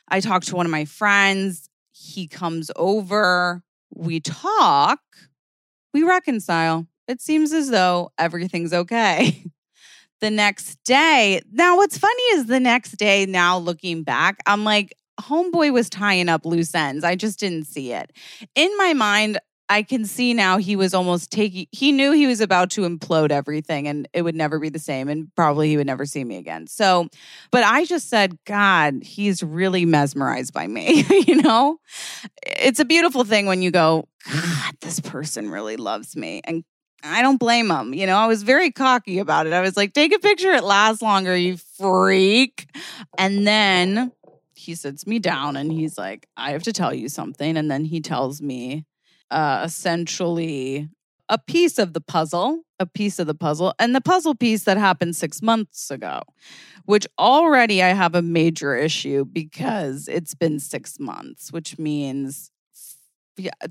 I 0.08 0.20
talk 0.20 0.44
to 0.44 0.56
one 0.56 0.66
of 0.66 0.72
my 0.72 0.86
friends. 0.86 1.68
He 1.92 2.26
comes 2.26 2.70
over. 2.74 3.62
We 3.94 4.20
talk 4.20 5.00
we 5.92 6.02
reconcile. 6.02 6.86
It 7.08 7.20
seems 7.20 7.52
as 7.52 7.70
though 7.70 8.12
everything's 8.18 8.72
okay. 8.72 9.44
the 10.20 10.30
next 10.30 10.78
day, 10.84 11.40
now 11.50 11.76
what's 11.76 11.98
funny 11.98 12.22
is 12.34 12.46
the 12.46 12.60
next 12.60 12.92
day, 12.92 13.26
now 13.26 13.58
looking 13.58 14.02
back, 14.02 14.38
I'm 14.46 14.64
like, 14.64 14.94
homeboy 15.20 15.72
was 15.72 15.90
tying 15.90 16.28
up 16.28 16.44
loose 16.44 16.74
ends. 16.74 17.04
I 17.04 17.16
just 17.16 17.38
didn't 17.38 17.66
see 17.66 17.92
it. 17.92 18.12
In 18.54 18.70
my 18.76 18.94
mind, 18.94 19.38
I 19.70 19.84
can 19.84 20.04
see 20.04 20.34
now 20.34 20.58
he 20.58 20.74
was 20.74 20.94
almost 20.94 21.30
taking, 21.30 21.66
he 21.70 21.92
knew 21.92 22.10
he 22.10 22.26
was 22.26 22.40
about 22.40 22.70
to 22.70 22.80
implode 22.80 23.30
everything 23.30 23.86
and 23.86 24.08
it 24.12 24.22
would 24.22 24.34
never 24.34 24.58
be 24.58 24.68
the 24.68 24.80
same. 24.80 25.08
And 25.08 25.32
probably 25.36 25.68
he 25.68 25.76
would 25.76 25.86
never 25.86 26.04
see 26.06 26.24
me 26.24 26.38
again. 26.38 26.66
So, 26.66 27.06
but 27.52 27.62
I 27.62 27.84
just 27.84 28.08
said, 28.10 28.36
God, 28.46 29.04
he's 29.04 29.44
really 29.44 29.84
mesmerized 29.84 30.52
by 30.52 30.66
me. 30.66 31.04
you 31.26 31.40
know, 31.40 31.78
it's 32.44 32.80
a 32.80 32.84
beautiful 32.84 33.22
thing 33.22 33.46
when 33.46 33.62
you 33.62 33.70
go, 33.70 34.08
God, 34.26 34.74
this 34.80 35.00
person 35.00 35.50
really 35.50 35.76
loves 35.76 36.16
me. 36.16 36.40
And 36.44 36.64
I 37.02 37.22
don't 37.22 37.38
blame 37.38 37.70
him. 37.70 37.94
You 37.94 38.06
know, 38.06 38.16
I 38.16 38.26
was 38.26 38.42
very 38.42 38.70
cocky 38.70 39.18
about 39.18 39.46
it. 39.46 39.52
I 39.52 39.60
was 39.60 39.76
like, 39.76 39.94
take 39.94 40.14
a 40.14 40.18
picture, 40.18 40.52
it 40.52 40.64
lasts 40.64 41.02
longer, 41.02 41.36
you 41.36 41.56
freak. 41.56 42.68
And 43.16 43.46
then 43.46 44.12
he 44.54 44.74
sits 44.74 45.06
me 45.06 45.18
down 45.18 45.56
and 45.56 45.72
he's 45.72 45.96
like, 45.96 46.28
I 46.36 46.52
have 46.52 46.62
to 46.64 46.72
tell 46.72 46.92
you 46.92 47.08
something. 47.08 47.56
And 47.56 47.70
then 47.70 47.84
he 47.86 48.00
tells 48.00 48.42
me 48.42 48.84
uh, 49.30 49.62
essentially 49.64 50.88
a 51.28 51.38
piece 51.38 51.78
of 51.78 51.92
the 51.92 52.00
puzzle, 52.00 52.62
a 52.78 52.86
piece 52.86 53.18
of 53.18 53.26
the 53.26 53.34
puzzle, 53.34 53.72
and 53.78 53.94
the 53.94 54.00
puzzle 54.00 54.34
piece 54.34 54.64
that 54.64 54.76
happened 54.76 55.16
six 55.16 55.40
months 55.40 55.90
ago, 55.90 56.22
which 56.84 57.06
already 57.18 57.82
I 57.82 57.88
have 57.88 58.14
a 58.14 58.22
major 58.22 58.76
issue 58.76 59.24
because 59.24 60.08
it's 60.08 60.34
been 60.34 60.58
six 60.58 60.98
months, 60.98 61.52
which 61.52 61.78
means 61.78 62.49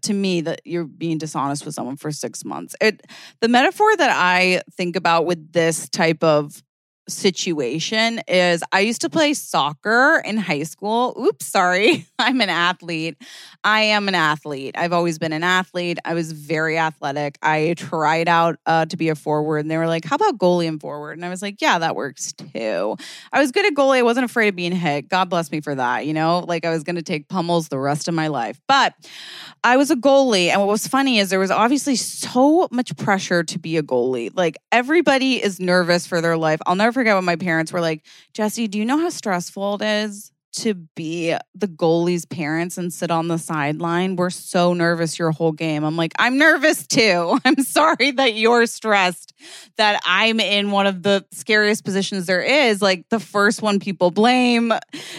to 0.02 0.14
me 0.14 0.42
that 0.42 0.62
you're 0.66 0.86
being 0.86 1.18
dishonest 1.18 1.66
with 1.66 1.76
someone 1.76 1.98
for 1.98 2.12
six 2.12 2.46
months. 2.46 2.76
It 2.82 3.06
the 3.42 3.48
metaphor 3.48 3.96
that 3.98 4.12
I 4.12 4.62
think 4.76 4.96
about 4.96 5.26
with 5.26 5.52
this 5.52 5.90
type 5.90 6.24
of 6.24 6.64
situation 7.10 8.22
is 8.28 8.64
I 8.72 8.82
used 8.82 9.02
to 9.02 9.10
play 9.10 9.34
soccer 9.34 10.22
in 10.24 10.38
high 10.38 10.64
school. 10.64 11.16
Oops, 11.20 11.46
sorry. 11.46 12.06
I'm 12.20 12.42
an 12.42 12.50
athlete. 12.50 13.18
I 13.64 13.82
am 13.82 14.08
an 14.08 14.16
athlete. 14.16 14.76
I've 14.78 14.94
always 14.94 15.20
been 15.20 15.34
an 15.34 15.44
athlete. 15.44 16.00
I 16.06 16.14
was 16.14 16.32
very 16.32 16.78
athletic. 16.78 17.38
I 17.42 17.74
tried 17.78 18.28
out 18.28 18.60
uh, 18.66 18.86
to 18.86 18.98
be 18.98 19.10
a 19.10 19.16
forward 19.16 19.60
and 19.60 19.72
they 19.72 19.78
were 19.78 19.88
like, 19.88 20.06
How 20.06 20.16
about 20.16 20.38
goalie 20.38 20.68
and 20.68 20.80
forward? 20.80 21.18
And 21.18 21.26
I 21.26 21.30
was 21.30 21.42
like, 21.42 21.62
Yeah, 21.62 21.80
that 21.80 21.96
works 21.96 22.34
too. 22.34 22.96
I 23.34 23.42
was 23.42 23.52
good 23.52 23.66
at 23.66 23.74
goalie. 23.74 23.98
I 23.98 24.04
wasn't 24.04 24.26
afraid 24.26 24.48
of 24.50 24.56
being 24.56 24.72
hit. 24.72 25.10
God 25.10 25.30
bless 25.30 25.52
me 25.52 25.62
for 25.62 25.76
that. 25.76 26.06
You 26.06 26.14
know, 26.14 26.40
like 26.48 26.66
I 26.66 26.70
was 26.70 26.84
going 26.84 26.96
to 26.96 27.02
take 27.02 27.28
pummels 27.28 27.70
the 27.70 27.80
rest 27.80 28.08
of 28.08 28.14
my 28.14 28.28
life. 28.28 28.60
But 28.68 28.94
I 29.64 29.78
was 29.78 29.92
a 29.92 29.96
goalie. 29.96 30.48
And 30.48 30.62
what 30.62 30.70
was 30.70 30.88
funny 30.88 31.20
is 31.20 31.30
there 31.30 31.40
was 31.40 31.52
obviously 31.52 31.96
so 31.96 32.68
much 32.72 32.96
pressure 32.98 33.44
to 33.44 33.60
be 33.60 33.78
a 33.78 33.84
goalie. 33.84 34.32
Like 34.34 34.58
everybody 34.72 35.44
is 35.44 35.60
nervous 35.60 36.08
for 36.08 36.22
their 36.22 36.38
life. 36.38 36.60
I'll 36.66 36.76
never 36.76 36.99
forget 37.00 37.16
what 37.16 37.24
my 37.24 37.36
parents 37.36 37.72
were 37.72 37.82
like, 37.82 38.06
Jessie, 38.34 38.68
do 38.68 38.78
you 38.78 38.86
know 38.86 39.00
how 39.00 39.10
stressful 39.10 39.76
it 39.76 39.82
is 39.82 40.32
to 40.54 40.74
be 40.74 41.36
the 41.56 41.68
goalie's 41.68 42.26
parents 42.26 42.78
and 42.78 42.94
sit 42.94 43.12
on 43.12 43.28
the 43.28 43.38
sideline? 43.38 44.16
We're 44.16 44.30
so 44.30 44.74
nervous 44.74 45.20
your 45.20 45.32
whole 45.32 45.52
game. 45.52 45.84
I'm 45.84 45.98
like, 45.98 46.14
I'm 46.18 46.38
nervous 46.38 46.88
too. 46.88 47.40
I'm 47.46 47.62
sorry 47.64 48.12
that 48.12 48.36
you're 48.36 48.66
stressed 48.66 49.34
that 49.78 50.02
I'm 50.06 50.40
in 50.40 50.72
one 50.72 50.88
of 50.88 51.04
the 51.04 51.26
scariest 51.32 51.84
positions 51.84 52.26
there 52.26 52.42
is. 52.42 52.82
Like 52.82 53.08
the 53.10 53.20
first 53.20 53.62
one 53.62 53.80
people 53.80 54.12
blame. 54.12 54.72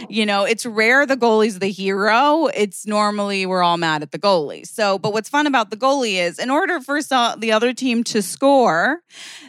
You 0.08 0.26
know, 0.26 0.44
it's 0.44 0.64
rare 0.64 1.06
the 1.06 1.16
goalie's 1.16 1.58
the 1.58 1.70
hero. 1.70 2.46
It's 2.46 2.86
normally 2.86 3.46
we're 3.46 3.62
all 3.62 3.76
mad 3.76 4.02
at 4.02 4.12
the 4.12 4.18
goalie. 4.18 4.66
So, 4.66 4.98
but 4.98 5.12
what's 5.12 5.28
fun 5.28 5.46
about 5.46 5.70
the 5.70 5.76
goalie 5.76 6.14
is 6.14 6.38
in 6.38 6.50
order 6.50 6.80
for 6.80 7.00
the 7.00 7.52
other 7.52 7.72
team 7.72 8.04
to 8.04 8.22
score, 8.22 9.00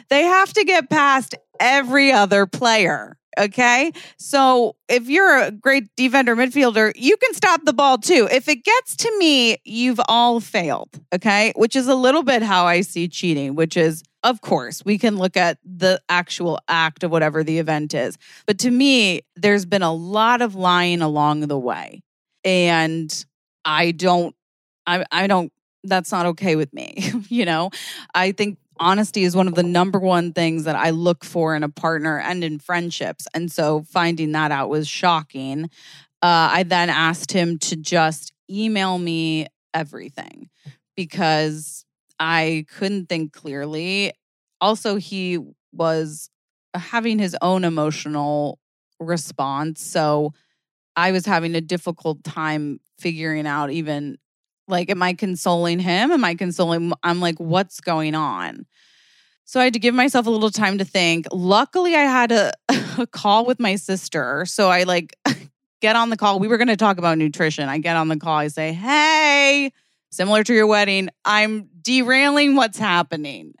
they 0.08 0.22
have 0.22 0.52
to 0.54 0.64
get 0.64 0.90
past 0.90 1.34
every 1.60 2.12
other 2.12 2.46
player. 2.46 3.16
Okay. 3.38 3.92
So 4.18 4.76
if 4.88 5.08
you're 5.08 5.38
a 5.38 5.50
great 5.50 5.84
defender 5.96 6.36
midfielder, 6.36 6.92
you 6.96 7.16
can 7.16 7.34
stop 7.34 7.64
the 7.64 7.72
ball 7.72 7.98
too. 7.98 8.28
If 8.30 8.48
it 8.48 8.64
gets 8.64 8.96
to 8.96 9.18
me, 9.18 9.56
you've 9.64 10.00
all 10.08 10.40
failed. 10.40 10.88
Okay. 11.14 11.52
Which 11.56 11.76
is 11.76 11.88
a 11.88 11.94
little 11.94 12.22
bit 12.22 12.42
how 12.42 12.66
I 12.66 12.82
see 12.82 13.08
cheating, 13.08 13.54
which 13.54 13.76
is, 13.76 14.02
of 14.22 14.40
course, 14.40 14.84
we 14.84 14.98
can 14.98 15.16
look 15.16 15.36
at 15.36 15.58
the 15.64 16.00
actual 16.08 16.60
act 16.68 17.04
of 17.04 17.10
whatever 17.10 17.42
the 17.42 17.58
event 17.58 17.94
is. 17.94 18.18
But 18.46 18.58
to 18.60 18.70
me, 18.70 19.22
there's 19.34 19.64
been 19.64 19.82
a 19.82 19.92
lot 19.92 20.42
of 20.42 20.54
lying 20.54 21.00
along 21.02 21.40
the 21.40 21.58
way. 21.58 22.02
And 22.44 23.24
I 23.64 23.92
don't, 23.92 24.34
I, 24.86 25.04
I 25.10 25.26
don't, 25.26 25.52
that's 25.84 26.12
not 26.12 26.26
okay 26.26 26.54
with 26.56 26.72
me. 26.72 27.10
you 27.28 27.44
know, 27.44 27.70
I 28.14 28.32
think 28.32 28.58
honesty 28.78 29.24
is 29.24 29.36
one 29.36 29.48
of 29.48 29.54
the 29.54 29.62
number 29.62 29.98
one 29.98 30.32
things 30.32 30.64
that 30.64 30.76
I 30.76 30.90
look 30.90 31.24
for 31.24 31.54
in 31.54 31.62
a 31.62 31.68
partner 31.68 32.18
and 32.18 32.42
in 32.42 32.58
friendships. 32.58 33.26
And 33.34 33.50
so 33.50 33.82
finding 33.82 34.32
that 34.32 34.50
out 34.50 34.68
was 34.68 34.88
shocking. 34.88 35.64
Uh, 36.22 36.50
I 36.52 36.62
then 36.62 36.90
asked 36.90 37.32
him 37.32 37.58
to 37.58 37.76
just 37.76 38.32
email 38.50 38.98
me 38.98 39.46
everything 39.74 40.48
because 40.96 41.84
I 42.18 42.66
couldn't 42.76 43.08
think 43.08 43.32
clearly. 43.32 44.12
Also, 44.60 44.96
he 44.96 45.38
was 45.72 46.30
having 46.74 47.18
his 47.18 47.36
own 47.42 47.64
emotional 47.64 48.58
response. 49.00 49.82
So 49.82 50.32
I 50.94 51.12
was 51.12 51.26
having 51.26 51.54
a 51.54 51.60
difficult 51.60 52.22
time 52.22 52.80
figuring 52.98 53.46
out 53.46 53.70
even 53.70 54.18
like, 54.68 54.90
am 54.90 55.02
I 55.02 55.14
consoling 55.14 55.78
him? 55.78 56.10
Am 56.10 56.24
I 56.24 56.34
consoling? 56.34 56.92
I'm 57.02 57.20
like, 57.20 57.38
what's 57.38 57.80
going 57.80 58.14
on? 58.14 58.66
So 59.44 59.60
I 59.60 59.64
had 59.64 59.74
to 59.74 59.78
give 59.78 59.94
myself 59.94 60.26
a 60.26 60.30
little 60.30 60.50
time 60.50 60.78
to 60.78 60.84
think. 60.84 61.26
Luckily, 61.30 61.94
I 61.94 62.02
had 62.02 62.32
a, 62.32 62.52
a 62.98 63.06
call 63.06 63.44
with 63.44 63.60
my 63.60 63.76
sister. 63.76 64.46
So 64.46 64.70
I 64.70 64.84
like 64.84 65.14
get 65.80 65.96
on 65.96 66.10
the 66.10 66.16
call. 66.16 66.38
We 66.38 66.48
were 66.48 66.58
going 66.58 66.68
to 66.68 66.76
talk 66.76 66.98
about 66.98 67.18
nutrition. 67.18 67.68
I 67.68 67.78
get 67.78 67.96
on 67.96 68.08
the 68.08 68.16
call. 68.16 68.36
I 68.36 68.48
say, 68.48 68.72
Hey, 68.72 69.72
similar 70.10 70.44
to 70.44 70.54
your 70.54 70.66
wedding, 70.66 71.10
I'm 71.24 71.68
derailing 71.82 72.54
what's 72.54 72.78
happening. 72.78 73.54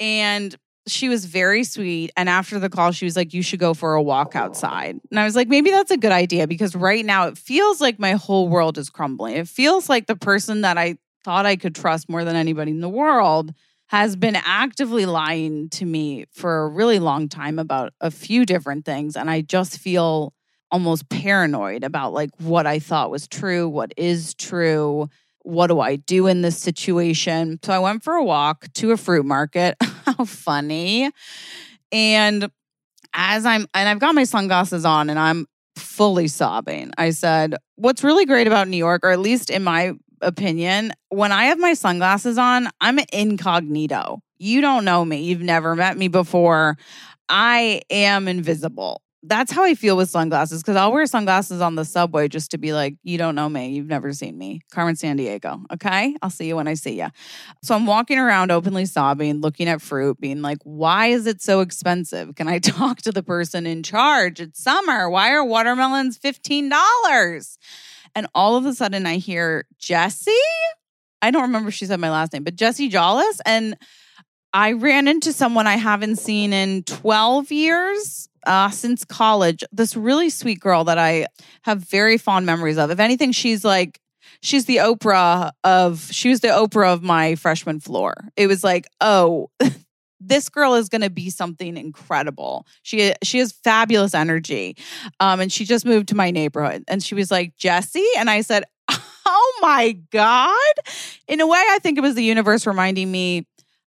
And 0.00 0.56
she 0.90 1.08
was 1.08 1.24
very 1.24 1.64
sweet. 1.64 2.10
And 2.16 2.28
after 2.28 2.58
the 2.58 2.68
call, 2.68 2.92
she 2.92 3.04
was 3.04 3.16
like, 3.16 3.32
You 3.32 3.42
should 3.42 3.60
go 3.60 3.74
for 3.74 3.94
a 3.94 4.02
walk 4.02 4.34
outside. 4.34 5.00
And 5.10 5.20
I 5.20 5.24
was 5.24 5.36
like, 5.36 5.48
Maybe 5.48 5.70
that's 5.70 5.90
a 5.90 5.96
good 5.96 6.12
idea 6.12 6.46
because 6.46 6.74
right 6.74 7.04
now 7.04 7.28
it 7.28 7.38
feels 7.38 7.80
like 7.80 7.98
my 7.98 8.12
whole 8.12 8.48
world 8.48 8.78
is 8.78 8.90
crumbling. 8.90 9.36
It 9.36 9.48
feels 9.48 9.88
like 9.88 10.06
the 10.06 10.16
person 10.16 10.62
that 10.62 10.78
I 10.78 10.96
thought 11.24 11.46
I 11.46 11.56
could 11.56 11.74
trust 11.74 12.08
more 12.08 12.24
than 12.24 12.36
anybody 12.36 12.70
in 12.70 12.80
the 12.80 12.88
world 12.88 13.52
has 13.88 14.14
been 14.14 14.36
actively 14.36 15.04
lying 15.04 15.68
to 15.68 15.84
me 15.84 16.24
for 16.30 16.62
a 16.62 16.68
really 16.68 17.00
long 17.00 17.28
time 17.28 17.58
about 17.58 17.92
a 18.00 18.10
few 18.10 18.46
different 18.46 18.84
things. 18.84 19.16
And 19.16 19.28
I 19.28 19.40
just 19.40 19.78
feel 19.78 20.32
almost 20.70 21.08
paranoid 21.08 21.82
about 21.82 22.12
like 22.12 22.30
what 22.38 22.66
I 22.66 22.78
thought 22.78 23.10
was 23.10 23.26
true, 23.26 23.68
what 23.68 23.92
is 23.96 24.34
true, 24.34 25.08
what 25.42 25.66
do 25.66 25.80
I 25.80 25.96
do 25.96 26.26
in 26.26 26.42
this 26.42 26.58
situation? 26.58 27.58
So 27.64 27.72
I 27.72 27.78
went 27.78 28.04
for 28.04 28.14
a 28.14 28.22
walk 28.22 28.72
to 28.74 28.92
a 28.92 28.96
fruit 28.96 29.26
market. 29.26 29.76
How 30.18 30.24
funny. 30.24 31.10
And 31.92 32.50
as 33.12 33.44
I'm, 33.44 33.66
and 33.74 33.88
I've 33.88 33.98
got 33.98 34.14
my 34.14 34.24
sunglasses 34.24 34.84
on 34.84 35.10
and 35.10 35.18
I'm 35.18 35.46
fully 35.76 36.28
sobbing. 36.28 36.92
I 36.98 37.10
said, 37.10 37.56
What's 37.76 38.04
really 38.04 38.26
great 38.26 38.46
about 38.46 38.68
New 38.68 38.76
York, 38.76 39.04
or 39.04 39.10
at 39.10 39.18
least 39.18 39.50
in 39.50 39.64
my 39.64 39.94
opinion, 40.20 40.92
when 41.08 41.32
I 41.32 41.44
have 41.46 41.58
my 41.58 41.74
sunglasses 41.74 42.38
on, 42.38 42.68
I'm 42.80 42.98
incognito. 43.12 44.20
You 44.38 44.60
don't 44.60 44.84
know 44.84 45.04
me. 45.04 45.22
You've 45.22 45.40
never 45.40 45.74
met 45.74 45.96
me 45.96 46.08
before. 46.08 46.76
I 47.28 47.82
am 47.90 48.28
invisible. 48.28 49.02
That's 49.22 49.52
how 49.52 49.64
I 49.64 49.74
feel 49.74 49.98
with 49.98 50.08
sunglasses 50.08 50.62
because 50.62 50.76
I'll 50.76 50.92
wear 50.92 51.04
sunglasses 51.04 51.60
on 51.60 51.74
the 51.74 51.84
subway 51.84 52.26
just 52.26 52.52
to 52.52 52.58
be 52.58 52.72
like, 52.72 52.96
you 53.02 53.18
don't 53.18 53.34
know 53.34 53.50
me. 53.50 53.68
You've 53.68 53.86
never 53.86 54.14
seen 54.14 54.38
me. 54.38 54.62
Carmen 54.70 54.94
Sandiego. 54.94 55.62
Okay. 55.70 56.16
I'll 56.22 56.30
see 56.30 56.46
you 56.46 56.56
when 56.56 56.66
I 56.66 56.72
see 56.72 56.98
you. 56.98 57.08
So 57.62 57.74
I'm 57.74 57.84
walking 57.84 58.18
around 58.18 58.50
openly 58.50 58.86
sobbing, 58.86 59.42
looking 59.42 59.68
at 59.68 59.82
fruit, 59.82 60.18
being 60.20 60.40
like, 60.40 60.58
why 60.62 61.08
is 61.08 61.26
it 61.26 61.42
so 61.42 61.60
expensive? 61.60 62.34
Can 62.34 62.48
I 62.48 62.58
talk 62.60 63.02
to 63.02 63.12
the 63.12 63.22
person 63.22 63.66
in 63.66 63.82
charge? 63.82 64.40
It's 64.40 64.62
summer. 64.62 65.10
Why 65.10 65.32
are 65.32 65.44
watermelons 65.44 66.18
$15? 66.18 67.58
And 68.14 68.26
all 68.34 68.56
of 68.56 68.64
a 68.64 68.72
sudden 68.72 69.04
I 69.04 69.16
hear 69.16 69.66
Jessie. 69.78 70.32
I 71.20 71.30
don't 71.30 71.42
remember 71.42 71.68
if 71.68 71.74
she 71.74 71.84
said 71.84 72.00
my 72.00 72.10
last 72.10 72.32
name, 72.32 72.44
but 72.44 72.56
Jessie 72.56 72.88
Jollis. 72.88 73.38
And 73.44 73.76
I 74.54 74.72
ran 74.72 75.08
into 75.08 75.34
someone 75.34 75.66
I 75.66 75.76
haven't 75.76 76.16
seen 76.16 76.54
in 76.54 76.84
12 76.84 77.52
years 77.52 78.29
uh, 78.46 78.70
since 78.70 79.04
college. 79.04 79.64
This 79.72 79.96
really 79.96 80.30
sweet 80.30 80.60
girl 80.60 80.84
that 80.84 80.98
I 80.98 81.26
have 81.62 81.78
very 81.78 82.18
fond 82.18 82.46
memories 82.46 82.78
of. 82.78 82.90
If 82.90 83.00
anything, 83.00 83.32
she's 83.32 83.64
like, 83.64 84.00
she's 84.42 84.66
the 84.66 84.76
Oprah 84.76 85.50
of, 85.64 86.08
she 86.10 86.28
was 86.28 86.40
the 86.40 86.48
Oprah 86.48 86.92
of 86.92 87.02
my 87.02 87.34
freshman 87.34 87.80
floor. 87.80 88.14
It 88.36 88.46
was 88.46 88.64
like, 88.64 88.86
oh, 89.00 89.50
this 90.20 90.48
girl 90.48 90.74
is 90.74 90.88
going 90.88 91.00
to 91.00 91.10
be 91.10 91.30
something 91.30 91.76
incredible. 91.76 92.66
She 92.82 93.14
she 93.22 93.38
has 93.38 93.52
fabulous 93.52 94.14
energy, 94.14 94.76
um, 95.18 95.40
and 95.40 95.50
she 95.50 95.64
just 95.64 95.86
moved 95.86 96.08
to 96.08 96.14
my 96.14 96.30
neighborhood. 96.30 96.84
And 96.86 97.02
she 97.02 97.14
was 97.14 97.30
like 97.30 97.56
Jessie, 97.56 98.06
and 98.18 98.28
I 98.28 98.42
said, 98.42 98.64
"Oh 98.90 99.58
my 99.62 99.92
god!" 100.10 100.74
In 101.26 101.40
a 101.40 101.46
way, 101.46 101.62
I 101.70 101.78
think 101.80 101.98
it 101.98 102.02
was 102.02 102.14
the 102.14 102.22
universe 102.22 102.66
reminding 102.66 103.10
me 103.10 103.46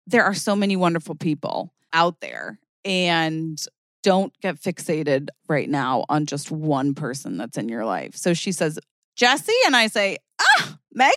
there 0.08 0.24
are 0.24 0.34
so 0.34 0.55
many 0.55 0.75
wonderful 0.75 1.15
people 1.15 1.74
out 1.93 2.22
there, 2.22 2.58
and 2.86 3.62
don't 4.03 4.34
get 4.41 4.55
fixated 4.55 5.29
right 5.48 5.70
now 5.70 6.05
on 6.10 6.25
just 6.25 6.51
one 6.51 6.93
person 6.93 7.38
that's 7.38 7.58
in 7.58 7.70
your 7.70 7.86
life. 7.86 8.15
So 8.15 8.34
she 8.34 8.51
says, 8.51 8.79
Jessie, 9.15 9.53
and 9.65 9.75
I 9.75 9.88
say, 9.88 10.17
Ah, 10.39 10.77
Megan. 10.93 11.13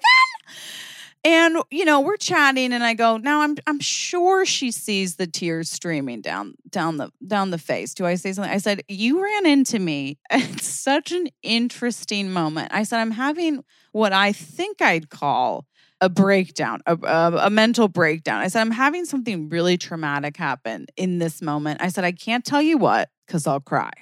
And 1.25 1.57
you 1.71 1.87
know, 1.87 2.01
we're 2.01 2.19
chatting 2.19 2.75
and 2.75 2.85
I 2.85 2.93
go, 2.93 3.17
"Now 3.17 3.41
I'm 3.41 3.57
I'm 3.67 3.81
sure 3.81 4.45
she 4.45 4.71
sees 4.71 5.17
the 5.17 5.27
tears 5.27 5.71
streaming 5.71 6.21
down 6.21 6.55
down 6.69 6.99
the 6.99 7.11
down 7.27 7.51
the 7.51 7.57
face." 7.57 7.95
Do 7.95 8.05
I 8.05 8.17
say 8.17 8.33
something? 8.35 8.53
I 8.53 8.59
said, 8.59 8.83
"You 8.89 9.23
ran 9.25 9.47
into 9.47 9.79
me 9.79 10.19
at 10.31 10.61
such 10.61 11.13
an 11.13 11.29
interesting 11.43 12.31
moment." 12.31 12.73
I 12.75 12.83
said, 12.83 13.01
"I'm 13.01 13.13
having 13.13 13.65
what 13.93 14.13
I 14.13 14.33
think 14.33 14.83
I'd 14.83 15.09
call 15.09 15.65
a 16.05 16.09
breakdown, 16.09 16.81
a, 16.87 16.97
a, 17.03 17.47
a 17.47 17.51
mental 17.51 17.89
breakdown." 17.89 18.41
I 18.41 18.49
said, 18.49 18.61
"I'm 18.61 18.71
having 18.71 19.05
something 19.05 19.49
really 19.49 19.77
traumatic 19.77 20.37
happen 20.37 20.87
in 20.97 21.19
this 21.19 21.43
moment." 21.43 21.83
I 21.83 21.89
said, 21.89 22.05
"I 22.05 22.13
can't 22.13 22.45
tell 22.45 22.63
you 22.63 22.79
what 22.79 23.11
cuz 23.29 23.47
I'll 23.47 23.61
cry." 23.61 23.93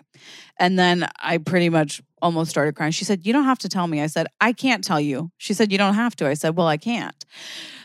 And 0.58 0.78
then 0.78 1.08
I 1.20 1.38
pretty 1.38 1.68
much 1.68 2.02
almost 2.22 2.50
started 2.50 2.74
crying. 2.76 2.92
She 2.92 3.04
said, 3.04 3.26
You 3.26 3.32
don't 3.32 3.44
have 3.44 3.58
to 3.58 3.68
tell 3.68 3.86
me. 3.86 4.00
I 4.00 4.06
said, 4.06 4.28
I 4.40 4.52
can't 4.52 4.84
tell 4.84 5.00
you. 5.00 5.30
She 5.38 5.54
said, 5.54 5.72
You 5.72 5.78
don't 5.78 5.94
have 5.94 6.16
to. 6.16 6.28
I 6.28 6.34
said, 6.34 6.56
Well, 6.56 6.68
I 6.68 6.76
can't. 6.76 7.24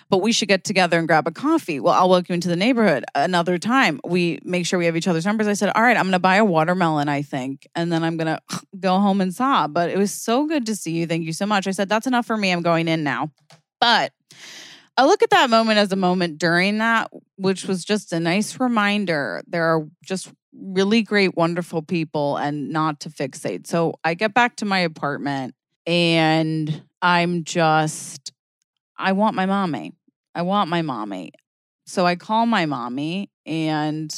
But 0.09 0.19
we 0.19 0.31
should 0.31 0.47
get 0.47 0.63
together 0.63 0.97
and 0.97 1.07
grab 1.07 1.27
a 1.27 1.31
coffee. 1.31 1.81
Well, 1.81 1.93
I'll 1.93 2.07
welcome 2.07 2.27
you 2.29 2.35
into 2.35 2.47
the 2.47 2.55
neighborhood 2.55 3.03
another 3.13 3.57
time. 3.57 3.99
We 4.05 4.39
make 4.43 4.65
sure 4.65 4.79
we 4.79 4.85
have 4.85 4.95
each 4.95 5.07
other's 5.07 5.25
numbers. 5.25 5.47
I 5.47 5.53
said, 5.53 5.71
All 5.75 5.81
right, 5.81 5.97
I'm 5.97 6.03
going 6.03 6.13
to 6.13 6.19
buy 6.19 6.35
a 6.35 6.45
watermelon, 6.45 7.09
I 7.09 7.23
think. 7.23 7.67
And 7.75 7.91
then 7.91 8.03
I'm 8.03 8.15
going 8.15 8.27
to 8.49 8.61
go 8.79 8.99
home 8.99 9.19
and 9.19 9.33
sob. 9.33 9.73
But 9.73 9.89
it 9.89 9.97
was 9.97 10.13
so 10.13 10.45
good 10.45 10.65
to 10.67 10.75
see 10.75 10.91
you. 10.91 11.07
Thank 11.07 11.25
you 11.25 11.33
so 11.33 11.45
much. 11.45 11.67
I 11.67 11.71
said, 11.71 11.89
That's 11.89 12.07
enough 12.07 12.25
for 12.25 12.37
me. 12.37 12.51
I'm 12.51 12.61
going 12.61 12.87
in 12.87 13.03
now. 13.03 13.31
But 13.79 14.13
I 14.97 15.05
look 15.05 15.21
at 15.21 15.29
that 15.29 15.49
moment 15.49 15.77
as 15.77 15.91
a 15.91 15.95
moment 15.95 16.39
during 16.39 16.79
that, 16.79 17.11
which 17.35 17.65
was 17.65 17.85
just 17.85 18.11
a 18.13 18.19
nice 18.19 18.59
reminder. 18.59 19.43
There 19.47 19.63
are 19.63 19.87
just 20.03 20.31
really 20.53 21.03
great, 21.03 21.35
wonderful 21.35 21.83
people 21.83 22.37
and 22.37 22.69
not 22.69 22.99
to 23.01 23.09
fixate. 23.09 23.67
So 23.67 23.93
I 24.03 24.15
get 24.15 24.33
back 24.33 24.55
to 24.57 24.65
my 24.65 24.79
apartment 24.79 25.53
and 25.85 26.83
I'm 27.01 27.43
just, 27.43 28.33
I 28.97 29.11
want 29.11 29.35
my 29.35 29.45
mommy. 29.45 29.93
I 30.33 30.41
want 30.41 30.69
my 30.69 30.81
mommy. 30.81 31.31
So 31.85 32.05
I 32.05 32.15
call 32.15 32.45
my 32.45 32.65
mommy 32.65 33.29
and 33.45 34.13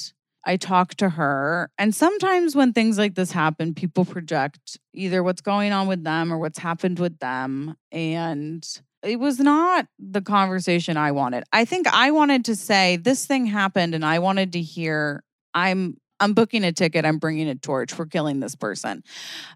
I 0.46 0.58
talk 0.58 0.96
to 0.96 1.10
her. 1.10 1.70
And 1.78 1.94
sometimes 1.94 2.56
when 2.56 2.74
things 2.74 2.98
like 2.98 3.16
this 3.16 3.32
happen, 3.32 3.74
people 3.74 4.06
project 4.06 4.80
either 4.94 5.22
what's 5.22 5.42
going 5.42 5.74
on 5.74 5.88
with 5.88 6.04
them 6.04 6.32
or 6.32 6.38
what's 6.38 6.58
happened 6.58 7.00
with 7.00 7.20
them. 7.20 7.76
And 7.92 8.66
it 9.04 9.20
was 9.20 9.40
not 9.40 9.88
the 9.98 10.22
conversation 10.22 10.98
I 10.98 11.12
wanted. 11.12 11.44
I 11.54 11.66
think 11.66 11.88
I 11.88 12.12
wanted 12.12 12.46
to 12.46 12.56
say 12.56 12.98
this 12.98 13.26
thing 13.26 13.46
happened 13.46 13.96
and 13.96 14.06
I 14.06 14.20
wanted 14.20 14.54
to 14.54 14.62
hear 14.62 15.24
I'm 15.54 15.98
I'm 16.20 16.34
booking 16.34 16.66
a 16.66 16.74
ticket, 16.74 17.06
I'm 17.06 17.18
bringing 17.18 17.48
a 17.48 17.56
torch, 17.56 17.98
we're 17.98 18.06
killing 18.06 18.42
this 18.42 18.56
person. 18.56 19.04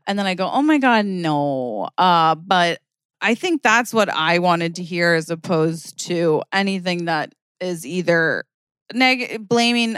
And 0.08 0.18
then 0.18 0.26
I 0.26 0.34
go, 0.36 0.50
"Oh 0.50 0.62
my 0.62 0.78
god, 0.78 1.06
no." 1.06 1.90
Uh 1.98 2.36
but 2.36 2.80
I 3.22 3.36
think 3.36 3.62
that's 3.64 3.94
what 3.94 4.10
I 4.10 4.40
wanted 4.40 4.76
to 4.76 4.84
hear 4.84 5.14
as 5.14 5.30
opposed 5.30 5.98
to 6.08 6.42
anything 6.54 7.06
that 7.06 7.34
is 7.60 7.86
either 7.86 8.46
neg- 8.94 9.48
blaming 9.48 9.98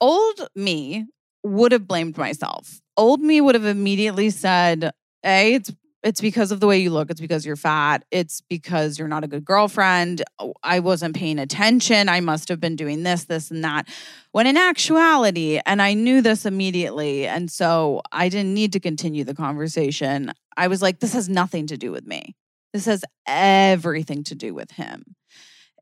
old 0.00 0.48
me 0.54 1.06
would 1.42 1.72
have 1.72 1.86
blamed 1.86 2.16
myself. 2.18 2.80
Old 2.96 3.20
me 3.20 3.40
would 3.40 3.54
have 3.54 3.64
immediately 3.66 4.30
said, 4.30 4.90
"A, 5.24 5.54
it's 5.54 5.72
it's 6.06 6.20
because 6.20 6.52
of 6.52 6.60
the 6.60 6.68
way 6.68 6.78
you 6.78 6.90
look. 6.90 7.10
It's 7.10 7.20
because 7.20 7.44
you're 7.44 7.56
fat. 7.56 8.04
It's 8.12 8.40
because 8.40 8.96
you're 8.96 9.08
not 9.08 9.24
a 9.24 9.26
good 9.26 9.44
girlfriend. 9.44 10.22
Oh, 10.38 10.54
I 10.62 10.78
wasn't 10.78 11.16
paying 11.16 11.40
attention. 11.40 12.08
I 12.08 12.20
must 12.20 12.48
have 12.48 12.60
been 12.60 12.76
doing 12.76 13.02
this, 13.02 13.24
this, 13.24 13.50
and 13.50 13.64
that. 13.64 13.88
When 14.30 14.46
in 14.46 14.56
actuality, 14.56 15.58
and 15.66 15.82
I 15.82 15.94
knew 15.94 16.22
this 16.22 16.46
immediately, 16.46 17.26
and 17.26 17.50
so 17.50 18.02
I 18.12 18.28
didn't 18.28 18.54
need 18.54 18.72
to 18.74 18.80
continue 18.80 19.24
the 19.24 19.34
conversation. 19.34 20.32
I 20.56 20.68
was 20.68 20.80
like, 20.80 21.00
this 21.00 21.12
has 21.12 21.28
nothing 21.28 21.66
to 21.66 21.76
do 21.76 21.90
with 21.90 22.06
me. 22.06 22.36
This 22.72 22.84
has 22.84 23.04
everything 23.26 24.22
to 24.24 24.36
do 24.36 24.54
with 24.54 24.70
him. 24.70 25.16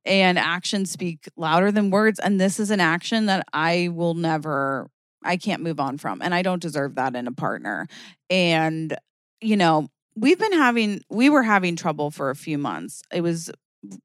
And 0.07 0.39
actions 0.39 0.91
speak 0.91 1.29
louder 1.37 1.71
than 1.71 1.91
words. 1.91 2.19
And 2.19 2.41
this 2.41 2.59
is 2.59 2.71
an 2.71 2.81
action 2.81 3.27
that 3.27 3.45
I 3.53 3.91
will 3.93 4.15
never, 4.15 4.89
I 5.23 5.37
can't 5.37 5.63
move 5.63 5.81
on 5.81 5.99
from. 5.99 6.23
And 6.23 6.35
I 6.35 6.41
don't 6.41 6.63
deserve 6.63 6.95
that 6.95 7.15
in 7.15 7.27
a 7.27 7.33
partner. 7.33 7.89
And, 8.31 8.97
you 9.43 9.59
know, 9.59 9.89
we've 10.17 10.39
been 10.39 10.53
having 10.53 11.03
we 11.11 11.31
were 11.31 11.43
having 11.43 11.77
trouble 11.77 12.11
for 12.11 12.31
a 12.31 12.37
few 12.37 12.59
months. 12.59 13.03
It 13.13 13.23
was 13.23 13.51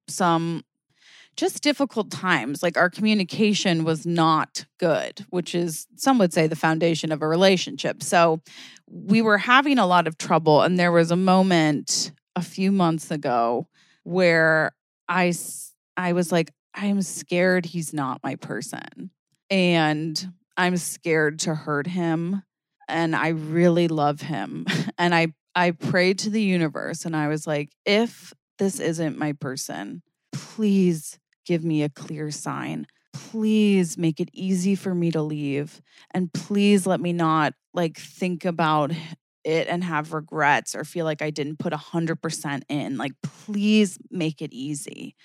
some 0.07 0.63
just 1.37 1.63
difficult 1.63 2.11
times. 2.11 2.61
Like 2.61 2.77
our 2.77 2.89
communication 2.89 3.83
was 3.83 4.05
not 4.05 4.65
good 4.79 5.25
which 5.29 5.55
is 5.55 5.87
some 5.95 6.17
would 6.17 6.33
say 6.33 6.47
the 6.47 6.55
foundation 6.55 7.11
of 7.11 7.21
a 7.21 7.27
relationship. 7.27 8.03
So 8.03 8.41
we 8.87 9.21
were 9.21 9.37
having 9.37 9.77
a 9.77 9.85
lot 9.85 10.07
of 10.07 10.17
trouble 10.17 10.61
and 10.61 10.79
there 10.79 10.91
was 10.91 11.11
a 11.11 11.15
moment 11.15 12.11
a 12.35 12.41
few 12.41 12.71
months 12.71 13.11
ago 13.11 13.67
where 14.03 14.71
i 15.07 15.33
i 15.97 16.13
was 16.13 16.31
like 16.31 16.51
i'm 16.73 17.01
scared 17.01 17.65
he's 17.65 17.93
not 17.93 18.21
my 18.23 18.35
person 18.35 19.11
and 19.49 20.31
i'm 20.57 20.77
scared 20.77 21.39
to 21.39 21.53
hurt 21.53 21.87
him 21.87 22.41
and 22.89 23.15
i 23.15 23.29
really 23.29 23.87
love 23.87 24.21
him 24.21 24.65
and 24.97 25.15
i 25.15 25.33
I 25.55 25.71
prayed 25.71 26.19
to 26.19 26.29
the 26.29 26.41
universe 26.41 27.05
and 27.05 27.15
I 27.15 27.27
was 27.27 27.45
like, 27.47 27.71
if 27.85 28.33
this 28.59 28.79
isn't 28.79 29.17
my 29.17 29.33
person, 29.33 30.03
please 30.31 31.19
give 31.45 31.63
me 31.63 31.83
a 31.83 31.89
clear 31.89 32.31
sign. 32.31 32.87
Please 33.13 33.97
make 33.97 34.19
it 34.19 34.29
easy 34.31 34.75
for 34.75 34.93
me 34.93 35.11
to 35.11 35.21
leave. 35.21 35.81
And 36.11 36.31
please 36.31 36.85
let 36.85 37.01
me 37.01 37.13
not 37.13 37.53
like 37.73 37.97
think 37.97 38.45
about 38.45 38.91
it 39.43 39.67
and 39.67 39.83
have 39.83 40.13
regrets 40.13 40.75
or 40.75 40.83
feel 40.83 41.05
like 41.05 41.21
I 41.21 41.29
didn't 41.29 41.59
put 41.59 41.73
100% 41.73 42.61
in. 42.69 42.97
Like, 42.97 43.13
please 43.23 43.97
make 44.11 44.41
it 44.41 44.53
easy. 44.53 45.15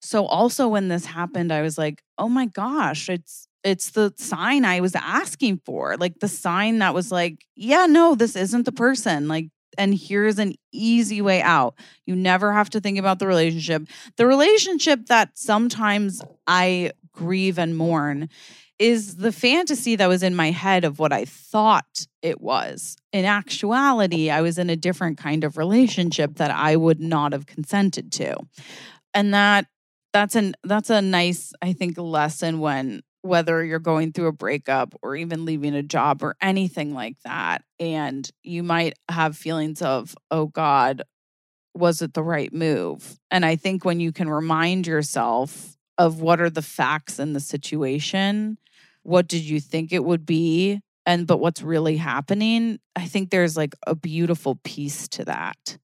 So, 0.00 0.24
also 0.24 0.66
when 0.68 0.88
this 0.88 1.04
happened, 1.04 1.52
I 1.52 1.60
was 1.60 1.76
like, 1.76 2.02
oh 2.16 2.28
my 2.28 2.46
gosh, 2.46 3.08
it's 3.08 3.46
it's 3.64 3.90
the 3.90 4.12
sign 4.16 4.64
I 4.64 4.80
was 4.80 4.94
asking 4.94 5.60
for. 5.64 5.96
Like 5.96 6.18
the 6.20 6.28
sign 6.28 6.78
that 6.78 6.94
was 6.94 7.12
like, 7.12 7.44
yeah, 7.54 7.86
no, 7.86 8.14
this 8.14 8.36
isn't 8.36 8.64
the 8.64 8.72
person. 8.72 9.28
Like, 9.28 9.48
and 9.78 9.94
here's 9.94 10.38
an 10.38 10.54
easy 10.72 11.22
way 11.22 11.42
out. 11.42 11.74
You 12.06 12.16
never 12.16 12.52
have 12.52 12.70
to 12.70 12.80
think 12.80 12.98
about 12.98 13.18
the 13.18 13.26
relationship. 13.26 13.86
The 14.16 14.26
relationship 14.26 15.06
that 15.06 15.30
sometimes 15.34 16.22
I 16.46 16.92
grieve 17.12 17.58
and 17.58 17.76
mourn 17.76 18.28
is 18.78 19.16
the 19.16 19.30
fantasy 19.30 19.94
that 19.94 20.08
was 20.08 20.22
in 20.22 20.34
my 20.34 20.50
head 20.50 20.84
of 20.84 20.98
what 20.98 21.12
I 21.12 21.26
thought 21.26 22.06
it 22.22 22.40
was. 22.40 22.96
In 23.12 23.26
actuality, 23.26 24.30
I 24.30 24.40
was 24.40 24.58
in 24.58 24.70
a 24.70 24.76
different 24.76 25.18
kind 25.18 25.44
of 25.44 25.58
relationship 25.58 26.36
that 26.36 26.50
I 26.50 26.76
would 26.76 26.98
not 26.98 27.32
have 27.32 27.44
consented 27.44 28.10
to. 28.12 28.36
And 29.12 29.34
that 29.34 29.66
that's 30.12 30.34
an 30.34 30.54
that's 30.64 30.90
a 30.90 31.02
nice 31.02 31.52
I 31.62 31.72
think 31.72 31.98
lesson 31.98 32.58
when 32.58 33.02
whether 33.22 33.64
you're 33.64 33.78
going 33.78 34.12
through 34.12 34.28
a 34.28 34.32
breakup 34.32 34.94
or 35.02 35.14
even 35.14 35.44
leaving 35.44 35.74
a 35.74 35.82
job 35.82 36.22
or 36.22 36.36
anything 36.40 36.94
like 36.94 37.16
that 37.24 37.62
and 37.78 38.30
you 38.42 38.62
might 38.62 38.94
have 39.08 39.36
feelings 39.36 39.82
of 39.82 40.14
oh 40.30 40.46
god 40.46 41.02
was 41.72 42.02
it 42.02 42.14
the 42.14 42.22
right 42.22 42.52
move? 42.52 43.18
And 43.30 43.44
i 43.44 43.56
think 43.56 43.84
when 43.84 44.00
you 44.00 44.12
can 44.12 44.28
remind 44.28 44.86
yourself 44.86 45.76
of 45.98 46.20
what 46.20 46.40
are 46.40 46.50
the 46.50 46.62
facts 46.62 47.18
in 47.18 47.32
the 47.32 47.40
situation 47.40 48.58
what 49.02 49.28
did 49.28 49.42
you 49.42 49.60
think 49.60 49.92
it 49.92 50.04
would 50.04 50.26
be 50.26 50.80
and 51.06 51.26
but 51.26 51.40
what's 51.40 51.62
really 51.62 51.96
happening 51.96 52.78
i 52.96 53.06
think 53.06 53.30
there's 53.30 53.56
like 53.56 53.74
a 53.86 53.94
beautiful 53.94 54.58
piece 54.64 55.08
to 55.08 55.24
that. 55.24 55.78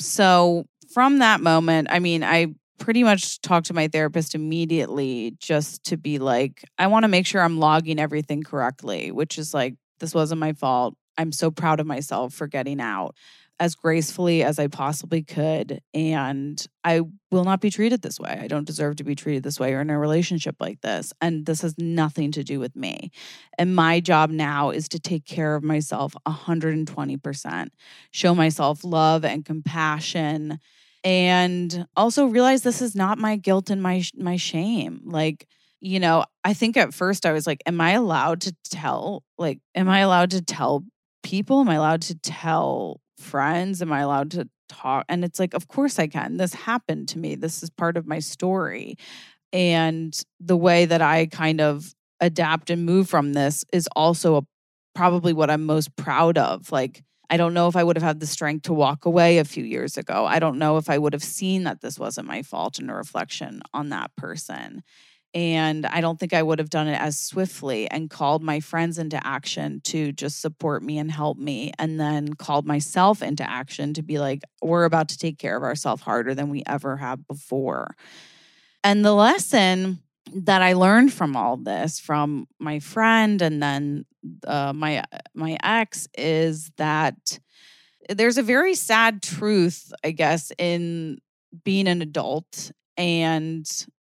So 0.00 0.66
from 0.92 1.18
that 1.18 1.40
moment 1.40 1.88
i 1.90 1.98
mean 1.98 2.22
i 2.22 2.46
pretty 2.82 3.04
much 3.04 3.40
talked 3.42 3.66
to 3.68 3.74
my 3.74 3.86
therapist 3.86 4.34
immediately 4.34 5.36
just 5.38 5.84
to 5.84 5.96
be 5.96 6.18
like, 6.18 6.64
I 6.78 6.88
want 6.88 7.04
to 7.04 7.08
make 7.08 7.28
sure 7.28 7.40
I'm 7.40 7.60
logging 7.60 8.00
everything 8.00 8.42
correctly, 8.42 9.12
which 9.12 9.38
is 9.38 9.54
like, 9.54 9.76
this 10.00 10.12
wasn't 10.12 10.40
my 10.40 10.52
fault. 10.52 10.96
I'm 11.16 11.30
so 11.30 11.52
proud 11.52 11.78
of 11.78 11.86
myself 11.86 12.34
for 12.34 12.48
getting 12.48 12.80
out 12.80 13.14
as 13.60 13.76
gracefully 13.76 14.42
as 14.42 14.58
I 14.58 14.66
possibly 14.66 15.22
could. 15.22 15.80
And 15.94 16.66
I 16.82 17.02
will 17.30 17.44
not 17.44 17.60
be 17.60 17.70
treated 17.70 18.02
this 18.02 18.18
way. 18.18 18.36
I 18.42 18.48
don't 18.48 18.66
deserve 18.66 18.96
to 18.96 19.04
be 19.04 19.14
treated 19.14 19.44
this 19.44 19.60
way 19.60 19.74
or 19.74 19.80
in 19.80 19.88
a 19.88 19.96
relationship 19.96 20.56
like 20.58 20.80
this. 20.80 21.12
And 21.20 21.46
this 21.46 21.60
has 21.60 21.78
nothing 21.78 22.32
to 22.32 22.42
do 22.42 22.58
with 22.58 22.74
me. 22.74 23.12
And 23.58 23.76
my 23.76 24.00
job 24.00 24.30
now 24.30 24.70
is 24.70 24.88
to 24.88 24.98
take 24.98 25.24
care 25.24 25.54
of 25.54 25.62
myself 25.62 26.16
120%, 26.26 27.68
show 28.10 28.34
myself 28.34 28.82
love 28.82 29.24
and 29.24 29.44
compassion 29.44 30.58
and 31.04 31.86
also 31.96 32.26
realize 32.26 32.62
this 32.62 32.82
is 32.82 32.94
not 32.94 33.18
my 33.18 33.36
guilt 33.36 33.70
and 33.70 33.82
my 33.82 34.02
my 34.16 34.36
shame. 34.36 35.02
Like 35.04 35.46
you 35.84 35.98
know 35.98 36.24
i 36.44 36.54
think 36.54 36.76
at 36.76 36.94
first 36.94 37.26
i 37.26 37.32
was 37.32 37.44
like 37.44 37.60
am 37.66 37.80
i 37.80 37.90
allowed 37.90 38.40
to 38.40 38.54
tell 38.70 39.24
like 39.36 39.58
am 39.74 39.88
i 39.88 39.98
allowed 39.98 40.30
to 40.30 40.40
tell 40.40 40.84
people? 41.22 41.60
Am 41.60 41.68
i 41.68 41.74
allowed 41.74 42.02
to 42.02 42.14
tell 42.18 43.00
friends? 43.18 43.80
Am 43.80 43.92
i 43.92 44.00
allowed 44.00 44.32
to 44.32 44.48
talk? 44.68 45.04
And 45.08 45.24
it's 45.24 45.38
like 45.38 45.54
of 45.54 45.68
course 45.68 45.98
i 45.98 46.06
can. 46.06 46.36
This 46.36 46.54
happened 46.54 47.08
to 47.08 47.18
me. 47.18 47.34
This 47.34 47.62
is 47.62 47.70
part 47.70 47.96
of 47.96 48.06
my 48.06 48.18
story. 48.18 48.96
And 49.52 50.18
the 50.40 50.56
way 50.56 50.86
that 50.86 51.02
i 51.02 51.26
kind 51.26 51.60
of 51.60 51.92
adapt 52.20 52.70
and 52.70 52.86
move 52.86 53.08
from 53.08 53.32
this 53.32 53.64
is 53.72 53.88
also 53.96 54.36
a, 54.36 54.42
probably 54.94 55.32
what 55.32 55.50
i'm 55.50 55.64
most 55.64 55.94
proud 55.96 56.38
of. 56.38 56.70
Like 56.72 57.02
I 57.32 57.38
don't 57.38 57.54
know 57.54 57.66
if 57.66 57.76
I 57.76 57.82
would 57.82 57.96
have 57.96 58.02
had 58.02 58.20
the 58.20 58.26
strength 58.26 58.64
to 58.64 58.74
walk 58.74 59.06
away 59.06 59.38
a 59.38 59.44
few 59.44 59.64
years 59.64 59.96
ago. 59.96 60.26
I 60.26 60.38
don't 60.38 60.58
know 60.58 60.76
if 60.76 60.90
I 60.90 60.98
would 60.98 61.14
have 61.14 61.24
seen 61.24 61.64
that 61.64 61.80
this 61.80 61.98
wasn't 61.98 62.28
my 62.28 62.42
fault 62.42 62.78
and 62.78 62.90
a 62.90 62.94
reflection 62.94 63.62
on 63.72 63.88
that 63.88 64.14
person. 64.16 64.82
And 65.32 65.86
I 65.86 66.02
don't 66.02 66.20
think 66.20 66.34
I 66.34 66.42
would 66.42 66.58
have 66.58 66.68
done 66.68 66.88
it 66.88 67.00
as 67.00 67.18
swiftly 67.18 67.90
and 67.90 68.10
called 68.10 68.42
my 68.42 68.60
friends 68.60 68.98
into 68.98 69.26
action 69.26 69.80
to 69.84 70.12
just 70.12 70.42
support 70.42 70.82
me 70.82 70.98
and 70.98 71.10
help 71.10 71.38
me. 71.38 71.72
And 71.78 71.98
then 71.98 72.34
called 72.34 72.66
myself 72.66 73.22
into 73.22 73.48
action 73.48 73.94
to 73.94 74.02
be 74.02 74.18
like, 74.18 74.42
we're 74.60 74.84
about 74.84 75.08
to 75.08 75.16
take 75.16 75.38
care 75.38 75.56
of 75.56 75.62
ourselves 75.62 76.02
harder 76.02 76.34
than 76.34 76.50
we 76.50 76.62
ever 76.66 76.98
have 76.98 77.26
before. 77.26 77.96
And 78.84 79.06
the 79.06 79.14
lesson 79.14 80.00
that 80.34 80.62
I 80.62 80.72
learned 80.74 81.12
from 81.12 81.36
all 81.36 81.56
this 81.56 82.00
from 82.00 82.46
my 82.58 82.78
friend 82.78 83.40
and 83.42 83.62
then 83.62 84.04
uh, 84.46 84.72
my 84.72 85.04
my 85.34 85.56
ex 85.62 86.08
is 86.16 86.70
that 86.76 87.38
there's 88.08 88.38
a 88.38 88.42
very 88.42 88.74
sad 88.74 89.22
truth, 89.22 89.92
I 90.04 90.10
guess, 90.10 90.52
in 90.58 91.18
being 91.64 91.86
an 91.86 92.02
adult 92.02 92.72
and 92.96 93.66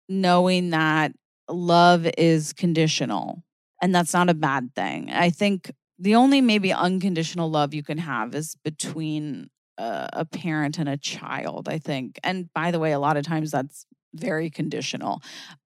knowing 0.09 0.71
that 0.71 1.13
love 1.49 2.07
is 2.17 2.53
conditional 2.53 3.43
and 3.81 3.93
that's 3.93 4.13
not 4.13 4.29
a 4.29 4.33
bad 4.33 4.73
thing. 4.75 5.11
I 5.11 5.29
think 5.29 5.71
the 5.99 6.15
only 6.15 6.41
maybe 6.41 6.71
unconditional 6.71 7.49
love 7.49 7.73
you 7.73 7.83
can 7.83 7.97
have 7.97 8.33
is 8.33 8.55
between 8.63 9.49
a, 9.77 10.09
a 10.13 10.25
parent 10.25 10.77
and 10.77 10.87
a 10.87 10.97
child, 10.97 11.67
I 11.67 11.79
think. 11.79 12.19
And 12.23 12.51
by 12.53 12.71
the 12.71 12.79
way, 12.79 12.93
a 12.93 12.99
lot 12.99 13.17
of 13.17 13.25
times 13.25 13.51
that's 13.51 13.85
very 14.13 14.49
conditional. 14.49 15.21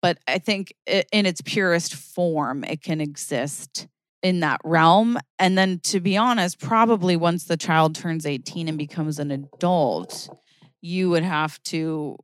But 0.02 0.18
I 0.28 0.38
think 0.38 0.74
in 0.86 1.26
its 1.26 1.40
purest 1.40 1.94
form, 1.94 2.64
it 2.64 2.82
can 2.82 3.00
exist 3.00 3.86
in 4.22 4.40
that 4.40 4.60
realm. 4.64 5.18
And 5.38 5.56
then, 5.56 5.80
to 5.84 6.00
be 6.00 6.16
honest, 6.16 6.58
probably 6.58 7.16
once 7.16 7.44
the 7.44 7.56
child 7.56 7.94
turns 7.94 8.26
18 8.26 8.68
and 8.68 8.78
becomes 8.78 9.18
an 9.18 9.30
adult, 9.30 10.28
you 10.80 11.10
would 11.10 11.22
have 11.22 11.62
to, 11.64 12.16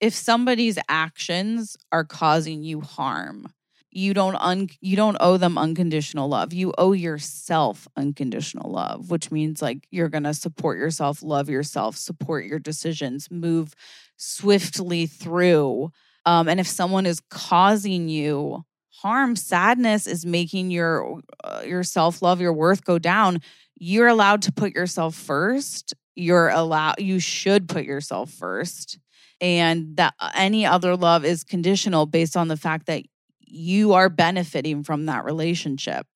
if 0.00 0.14
somebody's 0.14 0.78
actions 0.88 1.76
are 1.92 2.04
causing 2.04 2.62
you 2.62 2.80
harm, 2.80 3.52
you 3.94 4.12
don't 4.12 4.34
un, 4.36 4.68
you 4.80 4.96
don't 4.96 5.16
owe 5.20 5.36
them 5.36 5.56
unconditional 5.56 6.28
love. 6.28 6.52
You 6.52 6.74
owe 6.76 6.92
yourself 6.92 7.86
unconditional 7.96 8.70
love, 8.70 9.10
which 9.10 9.30
means 9.30 9.62
like 9.62 9.86
you're 9.90 10.08
going 10.08 10.24
to 10.24 10.34
support 10.34 10.78
yourself, 10.78 11.22
love 11.22 11.48
yourself, 11.48 11.96
support 11.96 12.44
your 12.44 12.58
decisions, 12.58 13.30
move 13.30 13.72
swiftly 14.16 15.06
through. 15.06 15.92
Um, 16.26 16.48
and 16.48 16.58
if 16.58 16.66
someone 16.66 17.06
is 17.06 17.20
causing 17.30 18.08
you 18.08 18.64
harm, 18.90 19.36
sadness 19.36 20.08
is 20.08 20.26
making 20.26 20.72
your 20.72 21.20
uh, 21.44 21.62
your 21.64 21.84
self 21.84 22.20
love, 22.20 22.40
your 22.40 22.52
worth 22.52 22.84
go 22.84 22.98
down. 22.98 23.40
You're 23.76 24.08
allowed 24.08 24.42
to 24.42 24.52
put 24.52 24.74
yourself 24.74 25.14
first. 25.14 25.94
You're 26.16 26.48
allowed. 26.48 26.96
You 26.98 27.20
should 27.20 27.68
put 27.68 27.84
yourself 27.84 28.30
first, 28.30 28.98
and 29.40 29.96
that 29.98 30.14
uh, 30.18 30.32
any 30.34 30.66
other 30.66 30.96
love 30.96 31.24
is 31.24 31.44
conditional 31.44 32.06
based 32.06 32.36
on 32.36 32.48
the 32.48 32.56
fact 32.56 32.86
that 32.86 33.04
you 33.46 33.92
are 33.92 34.08
benefiting 34.08 34.84
from 34.84 35.06
that 35.06 35.24
relationship. 35.24 36.06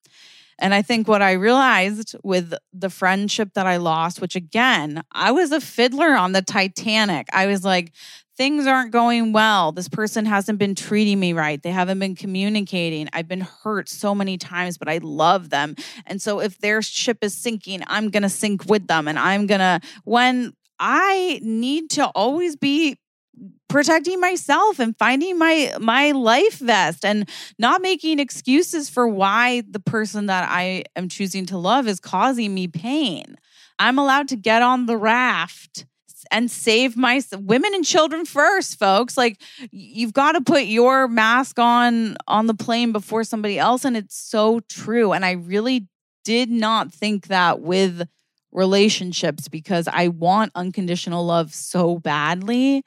And 0.61 0.73
I 0.73 0.81
think 0.81 1.07
what 1.07 1.21
I 1.21 1.33
realized 1.33 2.15
with 2.23 2.53
the 2.73 2.89
friendship 2.89 3.53
that 3.53 3.65
I 3.65 3.77
lost, 3.77 4.19
which 4.19 4.35
again, 4.35 5.03
I 5.11 5.31
was 5.31 5.51
a 5.51 5.61
fiddler 5.61 6.13
on 6.13 6.33
the 6.33 6.41
Titanic. 6.41 7.27
I 7.31 7.47
was 7.47 7.63
like, 7.63 7.93
things 8.35 8.67
aren't 8.67 8.91
going 8.91 9.33
well. 9.33 9.71
This 9.71 9.89
person 9.89 10.25
hasn't 10.25 10.59
been 10.59 10.75
treating 10.75 11.19
me 11.19 11.33
right. 11.33 11.61
They 11.61 11.71
haven't 11.71 11.99
been 11.99 12.15
communicating. 12.15 13.09
I've 13.13 13.27
been 13.27 13.47
hurt 13.63 13.89
so 13.89 14.13
many 14.13 14.37
times, 14.37 14.77
but 14.77 14.87
I 14.87 14.99
love 14.99 15.49
them. 15.49 15.75
And 16.05 16.21
so 16.21 16.39
if 16.39 16.57
their 16.59 16.81
ship 16.81 17.17
is 17.21 17.35
sinking, 17.35 17.83
I'm 17.87 18.09
going 18.09 18.23
to 18.23 18.29
sink 18.29 18.65
with 18.65 18.87
them. 18.87 19.07
And 19.07 19.19
I'm 19.19 19.45
going 19.45 19.59
to, 19.59 19.81
when 20.03 20.53
I 20.79 21.39
need 21.43 21.89
to 21.91 22.07
always 22.07 22.55
be 22.55 22.97
protecting 23.67 24.19
myself 24.19 24.79
and 24.79 24.97
finding 24.97 25.37
my 25.37 25.73
my 25.79 26.11
life 26.11 26.59
vest 26.59 27.05
and 27.05 27.29
not 27.57 27.81
making 27.81 28.19
excuses 28.19 28.89
for 28.89 29.07
why 29.07 29.63
the 29.69 29.79
person 29.79 30.25
that 30.25 30.49
I 30.49 30.83
am 30.95 31.07
choosing 31.07 31.45
to 31.47 31.57
love 31.57 31.87
is 31.87 31.99
causing 31.99 32.53
me 32.53 32.67
pain. 32.67 33.35
I'm 33.77 33.97
allowed 33.97 34.27
to 34.29 34.35
get 34.35 34.61
on 34.61 34.87
the 34.87 34.97
raft 34.97 35.85
and 36.31 36.51
save 36.51 36.97
my 36.97 37.21
women 37.33 37.73
and 37.73 37.85
children 37.85 38.25
first 38.25 38.77
folks. 38.77 39.17
Like 39.17 39.41
you've 39.71 40.13
got 40.13 40.33
to 40.33 40.41
put 40.41 40.63
your 40.63 41.07
mask 41.07 41.59
on 41.59 42.17
on 42.27 42.47
the 42.47 42.53
plane 42.53 42.91
before 42.91 43.23
somebody 43.23 43.57
else 43.57 43.85
and 43.85 43.95
it's 43.95 44.17
so 44.17 44.59
true. 44.61 45.13
And 45.13 45.23
i 45.23 45.31
really 45.31 45.87
did 46.25 46.51
not 46.51 46.93
think 46.93 47.27
that 47.27 47.61
with 47.61 48.07
relationships 48.51 49.47
because 49.47 49.87
i 49.87 50.07
want 50.07 50.51
unconditional 50.55 51.25
love 51.25 51.53
so 51.53 51.99
badly 51.99 52.83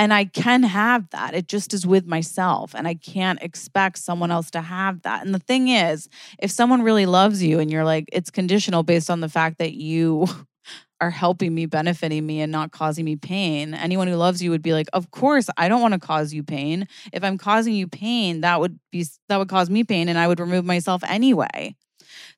and 0.00 0.14
I 0.14 0.24
can 0.24 0.62
have 0.62 1.10
that. 1.10 1.34
It 1.34 1.46
just 1.46 1.74
is 1.74 1.86
with 1.86 2.06
myself. 2.06 2.74
And 2.74 2.88
I 2.88 2.94
can't 2.94 3.40
expect 3.42 3.98
someone 3.98 4.30
else 4.30 4.50
to 4.52 4.62
have 4.62 5.02
that. 5.02 5.26
And 5.26 5.34
the 5.34 5.38
thing 5.38 5.68
is, 5.68 6.08
if 6.38 6.50
someone 6.50 6.80
really 6.80 7.04
loves 7.04 7.42
you 7.42 7.58
and 7.58 7.70
you're 7.70 7.84
like, 7.84 8.06
it's 8.10 8.30
conditional 8.30 8.82
based 8.82 9.10
on 9.10 9.20
the 9.20 9.28
fact 9.28 9.58
that 9.58 9.74
you 9.74 10.26
are 11.02 11.10
helping 11.10 11.54
me, 11.54 11.66
benefiting 11.66 12.24
me, 12.24 12.40
and 12.40 12.50
not 12.50 12.70
causing 12.72 13.04
me 13.04 13.16
pain. 13.16 13.74
Anyone 13.74 14.08
who 14.08 14.16
loves 14.16 14.42
you 14.42 14.50
would 14.50 14.62
be 14.62 14.72
like, 14.72 14.86
Of 14.94 15.10
course, 15.10 15.50
I 15.58 15.68
don't 15.68 15.82
want 15.82 15.92
to 15.92 16.00
cause 16.00 16.32
you 16.32 16.42
pain. 16.42 16.88
If 17.12 17.22
I'm 17.22 17.36
causing 17.36 17.74
you 17.74 17.86
pain, 17.86 18.40
that 18.40 18.58
would 18.58 18.80
be 18.90 19.06
that 19.28 19.36
would 19.36 19.50
cause 19.50 19.68
me 19.68 19.84
pain 19.84 20.08
and 20.08 20.18
I 20.18 20.28
would 20.28 20.40
remove 20.40 20.64
myself 20.64 21.02
anyway. 21.06 21.76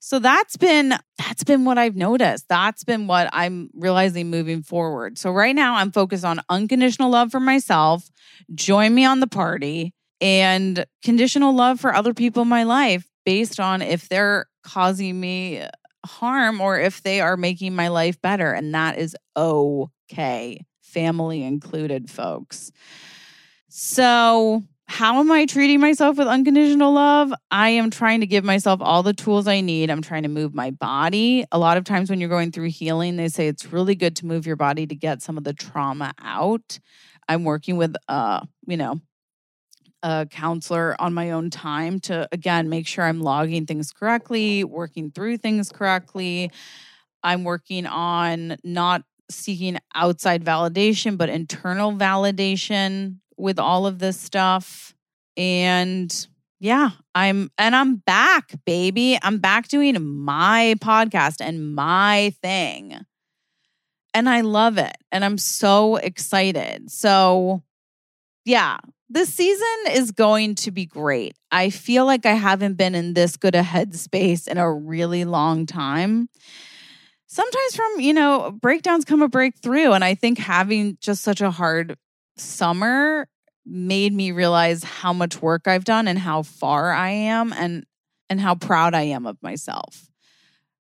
So 0.00 0.18
that's 0.18 0.56
been 0.56 0.94
that's 1.18 1.44
been 1.44 1.64
what 1.64 1.78
I've 1.78 1.96
noticed. 1.96 2.48
That's 2.48 2.84
been 2.84 3.06
what 3.06 3.28
I'm 3.32 3.70
realizing 3.74 4.30
moving 4.30 4.62
forward. 4.62 5.18
So 5.18 5.30
right 5.30 5.54
now 5.54 5.76
I'm 5.76 5.92
focused 5.92 6.24
on 6.24 6.40
unconditional 6.48 7.10
love 7.10 7.30
for 7.30 7.40
myself, 7.40 8.10
join 8.54 8.94
me 8.94 9.04
on 9.04 9.20
the 9.20 9.26
party, 9.26 9.94
and 10.20 10.84
conditional 11.02 11.54
love 11.54 11.80
for 11.80 11.94
other 11.94 12.14
people 12.14 12.42
in 12.42 12.48
my 12.48 12.62
life 12.62 13.06
based 13.24 13.60
on 13.60 13.82
if 13.82 14.08
they're 14.08 14.46
causing 14.62 15.18
me 15.18 15.64
harm 16.04 16.60
or 16.60 16.78
if 16.78 17.02
they 17.02 17.20
are 17.20 17.36
making 17.36 17.74
my 17.74 17.88
life 17.88 18.20
better. 18.20 18.52
And 18.52 18.74
that 18.74 18.98
is 18.98 19.16
okay, 19.36 20.64
family 20.82 21.42
included, 21.42 22.10
folks. 22.10 22.72
So, 23.68 24.62
how 24.92 25.20
am 25.20 25.32
I 25.32 25.46
treating 25.46 25.80
myself 25.80 26.18
with 26.18 26.28
unconditional 26.28 26.92
love? 26.92 27.32
I 27.50 27.70
am 27.70 27.88
trying 27.88 28.20
to 28.20 28.26
give 28.26 28.44
myself 28.44 28.82
all 28.82 29.02
the 29.02 29.14
tools 29.14 29.48
I 29.48 29.62
need. 29.62 29.90
I'm 29.90 30.02
trying 30.02 30.24
to 30.24 30.28
move 30.28 30.54
my 30.54 30.70
body. 30.70 31.46
A 31.50 31.58
lot 31.58 31.78
of 31.78 31.84
times 31.84 32.10
when 32.10 32.20
you're 32.20 32.28
going 32.28 32.52
through 32.52 32.68
healing, 32.68 33.16
they 33.16 33.28
say 33.28 33.48
it's 33.48 33.72
really 33.72 33.94
good 33.94 34.16
to 34.16 34.26
move 34.26 34.46
your 34.46 34.56
body 34.56 34.86
to 34.86 34.94
get 34.94 35.22
some 35.22 35.38
of 35.38 35.44
the 35.44 35.54
trauma 35.54 36.12
out. 36.20 36.78
I'm 37.26 37.42
working 37.42 37.78
with 37.78 37.96
uh, 38.06 38.40
you 38.66 38.76
know, 38.76 39.00
a 40.02 40.26
counselor 40.30 40.94
on 41.00 41.14
my 41.14 41.30
own 41.30 41.48
time 41.48 41.98
to 42.00 42.28
again 42.30 42.68
make 42.68 42.86
sure 42.86 43.04
I'm 43.04 43.22
logging 43.22 43.64
things 43.64 43.92
correctly, 43.92 44.62
working 44.62 45.10
through 45.10 45.38
things 45.38 45.72
correctly. 45.72 46.50
I'm 47.22 47.44
working 47.44 47.86
on 47.86 48.58
not 48.62 49.04
seeking 49.30 49.78
outside 49.94 50.44
validation, 50.44 51.16
but 51.16 51.30
internal 51.30 51.92
validation 51.92 53.20
with 53.42 53.58
all 53.58 53.86
of 53.86 53.98
this 53.98 54.18
stuff. 54.18 54.94
And 55.36 56.26
yeah, 56.60 56.90
I'm 57.12 57.50
and 57.58 57.74
I'm 57.74 57.96
back, 57.96 58.52
baby. 58.64 59.18
I'm 59.20 59.38
back 59.38 59.66
doing 59.66 60.00
my 60.00 60.76
podcast 60.78 61.40
and 61.40 61.74
my 61.74 62.32
thing. 62.40 62.96
And 64.14 64.28
I 64.28 64.42
love 64.42 64.78
it. 64.78 64.96
And 65.10 65.24
I'm 65.24 65.38
so 65.38 65.96
excited. 65.96 66.90
So, 66.90 67.62
yeah, 68.44 68.76
this 69.08 69.34
season 69.34 69.66
is 69.90 70.12
going 70.12 70.54
to 70.56 70.70
be 70.70 70.86
great. 70.86 71.34
I 71.50 71.70
feel 71.70 72.06
like 72.06 72.26
I 72.26 72.34
haven't 72.34 72.74
been 72.74 72.94
in 72.94 73.14
this 73.14 73.36
good 73.36 73.56
a 73.56 73.62
headspace 73.62 74.46
in 74.46 74.58
a 74.58 74.72
really 74.72 75.24
long 75.24 75.66
time. 75.66 76.28
Sometimes 77.26 77.74
from, 77.74 78.00
you 78.00 78.12
know, 78.12 78.56
breakdowns 78.60 79.06
come 79.06 79.22
a 79.22 79.28
breakthrough. 79.28 79.92
And 79.92 80.04
I 80.04 80.14
think 80.14 80.38
having 80.38 80.98
just 81.00 81.22
such 81.22 81.40
a 81.40 81.50
hard 81.50 81.96
summer 82.36 83.26
made 83.64 84.12
me 84.12 84.32
realize 84.32 84.82
how 84.82 85.12
much 85.12 85.40
work 85.40 85.68
I've 85.68 85.84
done 85.84 86.08
and 86.08 86.18
how 86.18 86.42
far 86.42 86.92
I 86.92 87.10
am 87.10 87.52
and 87.52 87.84
and 88.28 88.40
how 88.40 88.54
proud 88.54 88.94
I 88.94 89.02
am 89.02 89.26
of 89.26 89.36
myself. 89.42 90.08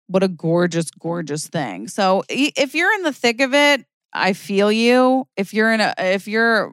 What 0.07 0.23
a 0.23 0.29
gorgeous 0.29 0.91
gorgeous 0.91 1.49
thing. 1.49 1.89
So 1.89 2.25
if 2.29 2.75
you're 2.75 2.93
in 2.95 3.03
the 3.03 3.13
thick 3.13 3.41
of 3.41 3.55
it, 3.55 3.85
I 4.13 4.33
feel 4.33 4.71
you. 4.71 5.27
If 5.37 5.53
you're 5.53 5.73
in 5.73 5.81
a 5.81 5.95
if 5.99 6.29
you're 6.29 6.73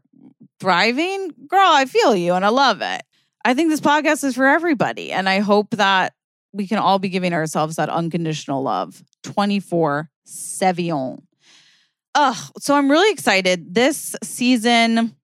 thriving, 0.59 1.31
girl, 1.47 1.71
I 1.71 1.85
feel 1.85 2.15
you 2.15 2.33
and 2.33 2.45
I 2.45 2.49
love 2.49 2.81
it. 2.81 3.01
I 3.43 3.53
think 3.53 3.69
this 3.69 3.81
podcast 3.81 4.23
is 4.23 4.35
for 4.35 4.47
everybody 4.47 5.11
and 5.11 5.29
I 5.29 5.39
hope 5.39 5.71
that 5.71 6.13
we 6.53 6.67
can 6.67 6.77
all 6.77 6.99
be 6.99 7.09
giving 7.09 7.33
ourselves 7.33 7.75
that 7.75 7.89
unconditional 7.89 8.63
love 8.63 9.03
24 9.23 10.09
7. 10.23 11.21
Ugh, 12.15 12.51
so 12.59 12.75
I'm 12.75 12.89
really 12.89 13.11
excited. 13.11 13.75
This 13.75 14.15
season 14.23 15.15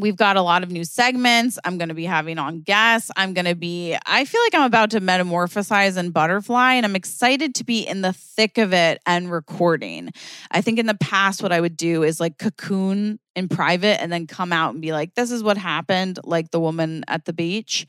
We've 0.00 0.16
got 0.16 0.36
a 0.36 0.42
lot 0.42 0.62
of 0.62 0.70
new 0.70 0.84
segments. 0.84 1.58
I'm 1.64 1.78
going 1.78 1.88
to 1.88 1.94
be 1.94 2.04
having 2.04 2.38
on 2.38 2.60
guests. 2.60 3.10
I'm 3.16 3.34
going 3.34 3.44
to 3.46 3.54
be, 3.54 3.96
I 4.06 4.24
feel 4.24 4.40
like 4.42 4.54
I'm 4.54 4.66
about 4.66 4.90
to 4.90 5.00
metamorphosize 5.00 5.96
and 5.96 6.12
butterfly, 6.12 6.74
and 6.74 6.86
I'm 6.86 6.96
excited 6.96 7.54
to 7.56 7.64
be 7.64 7.86
in 7.86 8.02
the 8.02 8.12
thick 8.12 8.58
of 8.58 8.72
it 8.72 9.00
and 9.06 9.30
recording. 9.30 10.10
I 10.50 10.60
think 10.60 10.78
in 10.78 10.86
the 10.86 10.94
past, 10.94 11.42
what 11.42 11.52
I 11.52 11.60
would 11.60 11.76
do 11.76 12.02
is 12.02 12.20
like 12.20 12.38
cocoon 12.38 13.18
in 13.36 13.48
private 13.48 14.00
and 14.00 14.10
then 14.10 14.26
come 14.26 14.50
out 14.50 14.72
and 14.72 14.80
be 14.80 14.92
like, 14.92 15.14
this 15.14 15.30
is 15.30 15.42
what 15.42 15.58
happened, 15.58 16.18
like 16.24 16.50
the 16.50 16.58
woman 16.58 17.04
at 17.06 17.26
the 17.26 17.34
beach. 17.34 17.86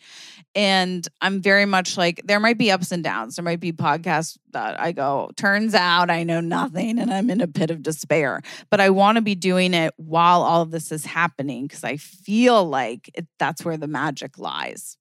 And 0.54 1.08
I'm 1.22 1.42
very 1.42 1.66
much 1.66 1.98
like, 1.98 2.22
there 2.26 2.42
might 2.42 2.58
be 2.58 2.70
ups 2.70 2.92
and 2.92 3.02
downs. 3.04 3.38
There 3.38 3.46
might 3.46 3.62
be 3.62 3.72
podcasts 3.72 4.38
that 4.52 4.80
I 4.80 4.92
go, 4.92 5.32
turns 5.38 5.74
out 5.74 6.10
I 6.10 6.24
know 6.24 6.42
nothing 6.42 7.00
and 7.00 7.12
I'm 7.14 7.30
in 7.30 7.40
a 7.40 7.48
pit 7.48 7.72
of 7.72 7.82
despair. 7.82 8.42
But 8.70 8.82
I 8.82 8.90
want 8.90 9.16
to 9.16 9.22
be 9.22 9.36
doing 9.36 9.74
it 9.74 9.94
while 9.96 10.42
all 10.42 10.64
of 10.64 10.72
this 10.72 10.92
is 10.92 11.06
happening 11.06 11.66
because 11.66 11.86
I 11.86 11.96
feel 11.96 12.66
like 12.66 13.10
it, 13.14 13.26
that's 13.40 13.64
where 13.64 13.78
the 13.78 13.88
magic 13.88 14.38
lies. 14.38 14.98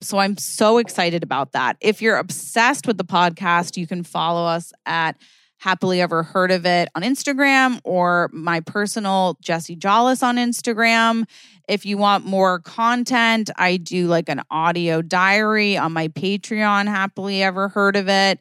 So 0.00 0.18
I'm 0.18 0.38
so 0.38 0.78
excited 0.78 1.22
about 1.22 1.52
that. 1.52 1.76
If 1.80 2.00
you're 2.00 2.16
obsessed 2.16 2.86
with 2.86 2.96
the 2.96 3.04
podcast, 3.04 3.76
you 3.76 3.86
can 3.86 4.02
follow 4.02 4.46
us 4.46 4.72
at 4.86 5.16
happily 5.64 6.02
ever 6.02 6.22
heard 6.22 6.50
of 6.50 6.66
it 6.66 6.90
on 6.94 7.00
Instagram 7.00 7.80
or 7.84 8.28
my 8.34 8.60
personal 8.60 9.38
Jessie 9.40 9.76
Jollis 9.76 10.22
on 10.22 10.36
Instagram. 10.36 11.24
If 11.66 11.86
you 11.86 11.96
want 11.96 12.26
more 12.26 12.58
content, 12.58 13.48
I 13.56 13.78
do 13.78 14.06
like 14.06 14.28
an 14.28 14.42
audio 14.50 15.00
diary 15.00 15.78
on 15.78 15.94
my 15.94 16.08
Patreon, 16.08 16.86
happily 16.86 17.42
ever 17.42 17.70
heard 17.70 17.96
of 17.96 18.10
it. 18.10 18.40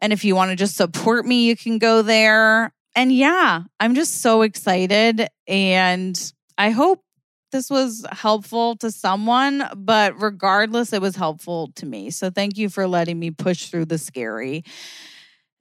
And 0.00 0.12
if 0.12 0.24
you 0.24 0.34
want 0.34 0.50
to 0.50 0.56
just 0.56 0.76
support 0.76 1.24
me, 1.24 1.46
you 1.46 1.54
can 1.54 1.78
go 1.78 2.02
there. 2.02 2.74
And 2.96 3.12
yeah, 3.12 3.62
I'm 3.78 3.94
just 3.94 4.20
so 4.20 4.42
excited. 4.42 5.28
And 5.46 6.32
I 6.58 6.70
hope 6.70 7.04
this 7.52 7.70
was 7.70 8.04
helpful 8.10 8.74
to 8.78 8.90
someone, 8.90 9.62
but 9.76 10.20
regardless, 10.20 10.92
it 10.92 11.00
was 11.00 11.14
helpful 11.14 11.70
to 11.76 11.86
me. 11.86 12.10
So 12.10 12.30
thank 12.30 12.58
you 12.58 12.68
for 12.68 12.88
letting 12.88 13.20
me 13.20 13.30
push 13.30 13.66
through 13.66 13.84
the 13.84 13.98
scary 13.98 14.64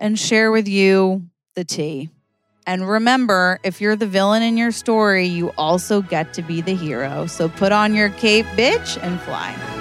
and 0.02 0.20
share 0.20 0.52
with 0.52 0.68
you 0.68 1.26
the 1.56 1.64
tea. 1.64 2.10
And 2.68 2.88
remember, 2.88 3.60
if 3.64 3.80
you're 3.80 3.96
the 3.96 4.08
villain 4.08 4.44
in 4.44 4.58
your 4.58 4.72
story, 4.72 5.26
you 5.26 5.50
also 5.58 6.02
get 6.02 6.34
to 6.34 6.42
be 6.42 6.62
the 6.62 6.76
hero. 6.76 7.28
So 7.28 7.48
put 7.48 7.72
on 7.72 7.94
your 7.94 8.10
cape, 8.10 8.46
bitch, 8.58 9.02
and 9.02 9.20
fly. 9.22 9.81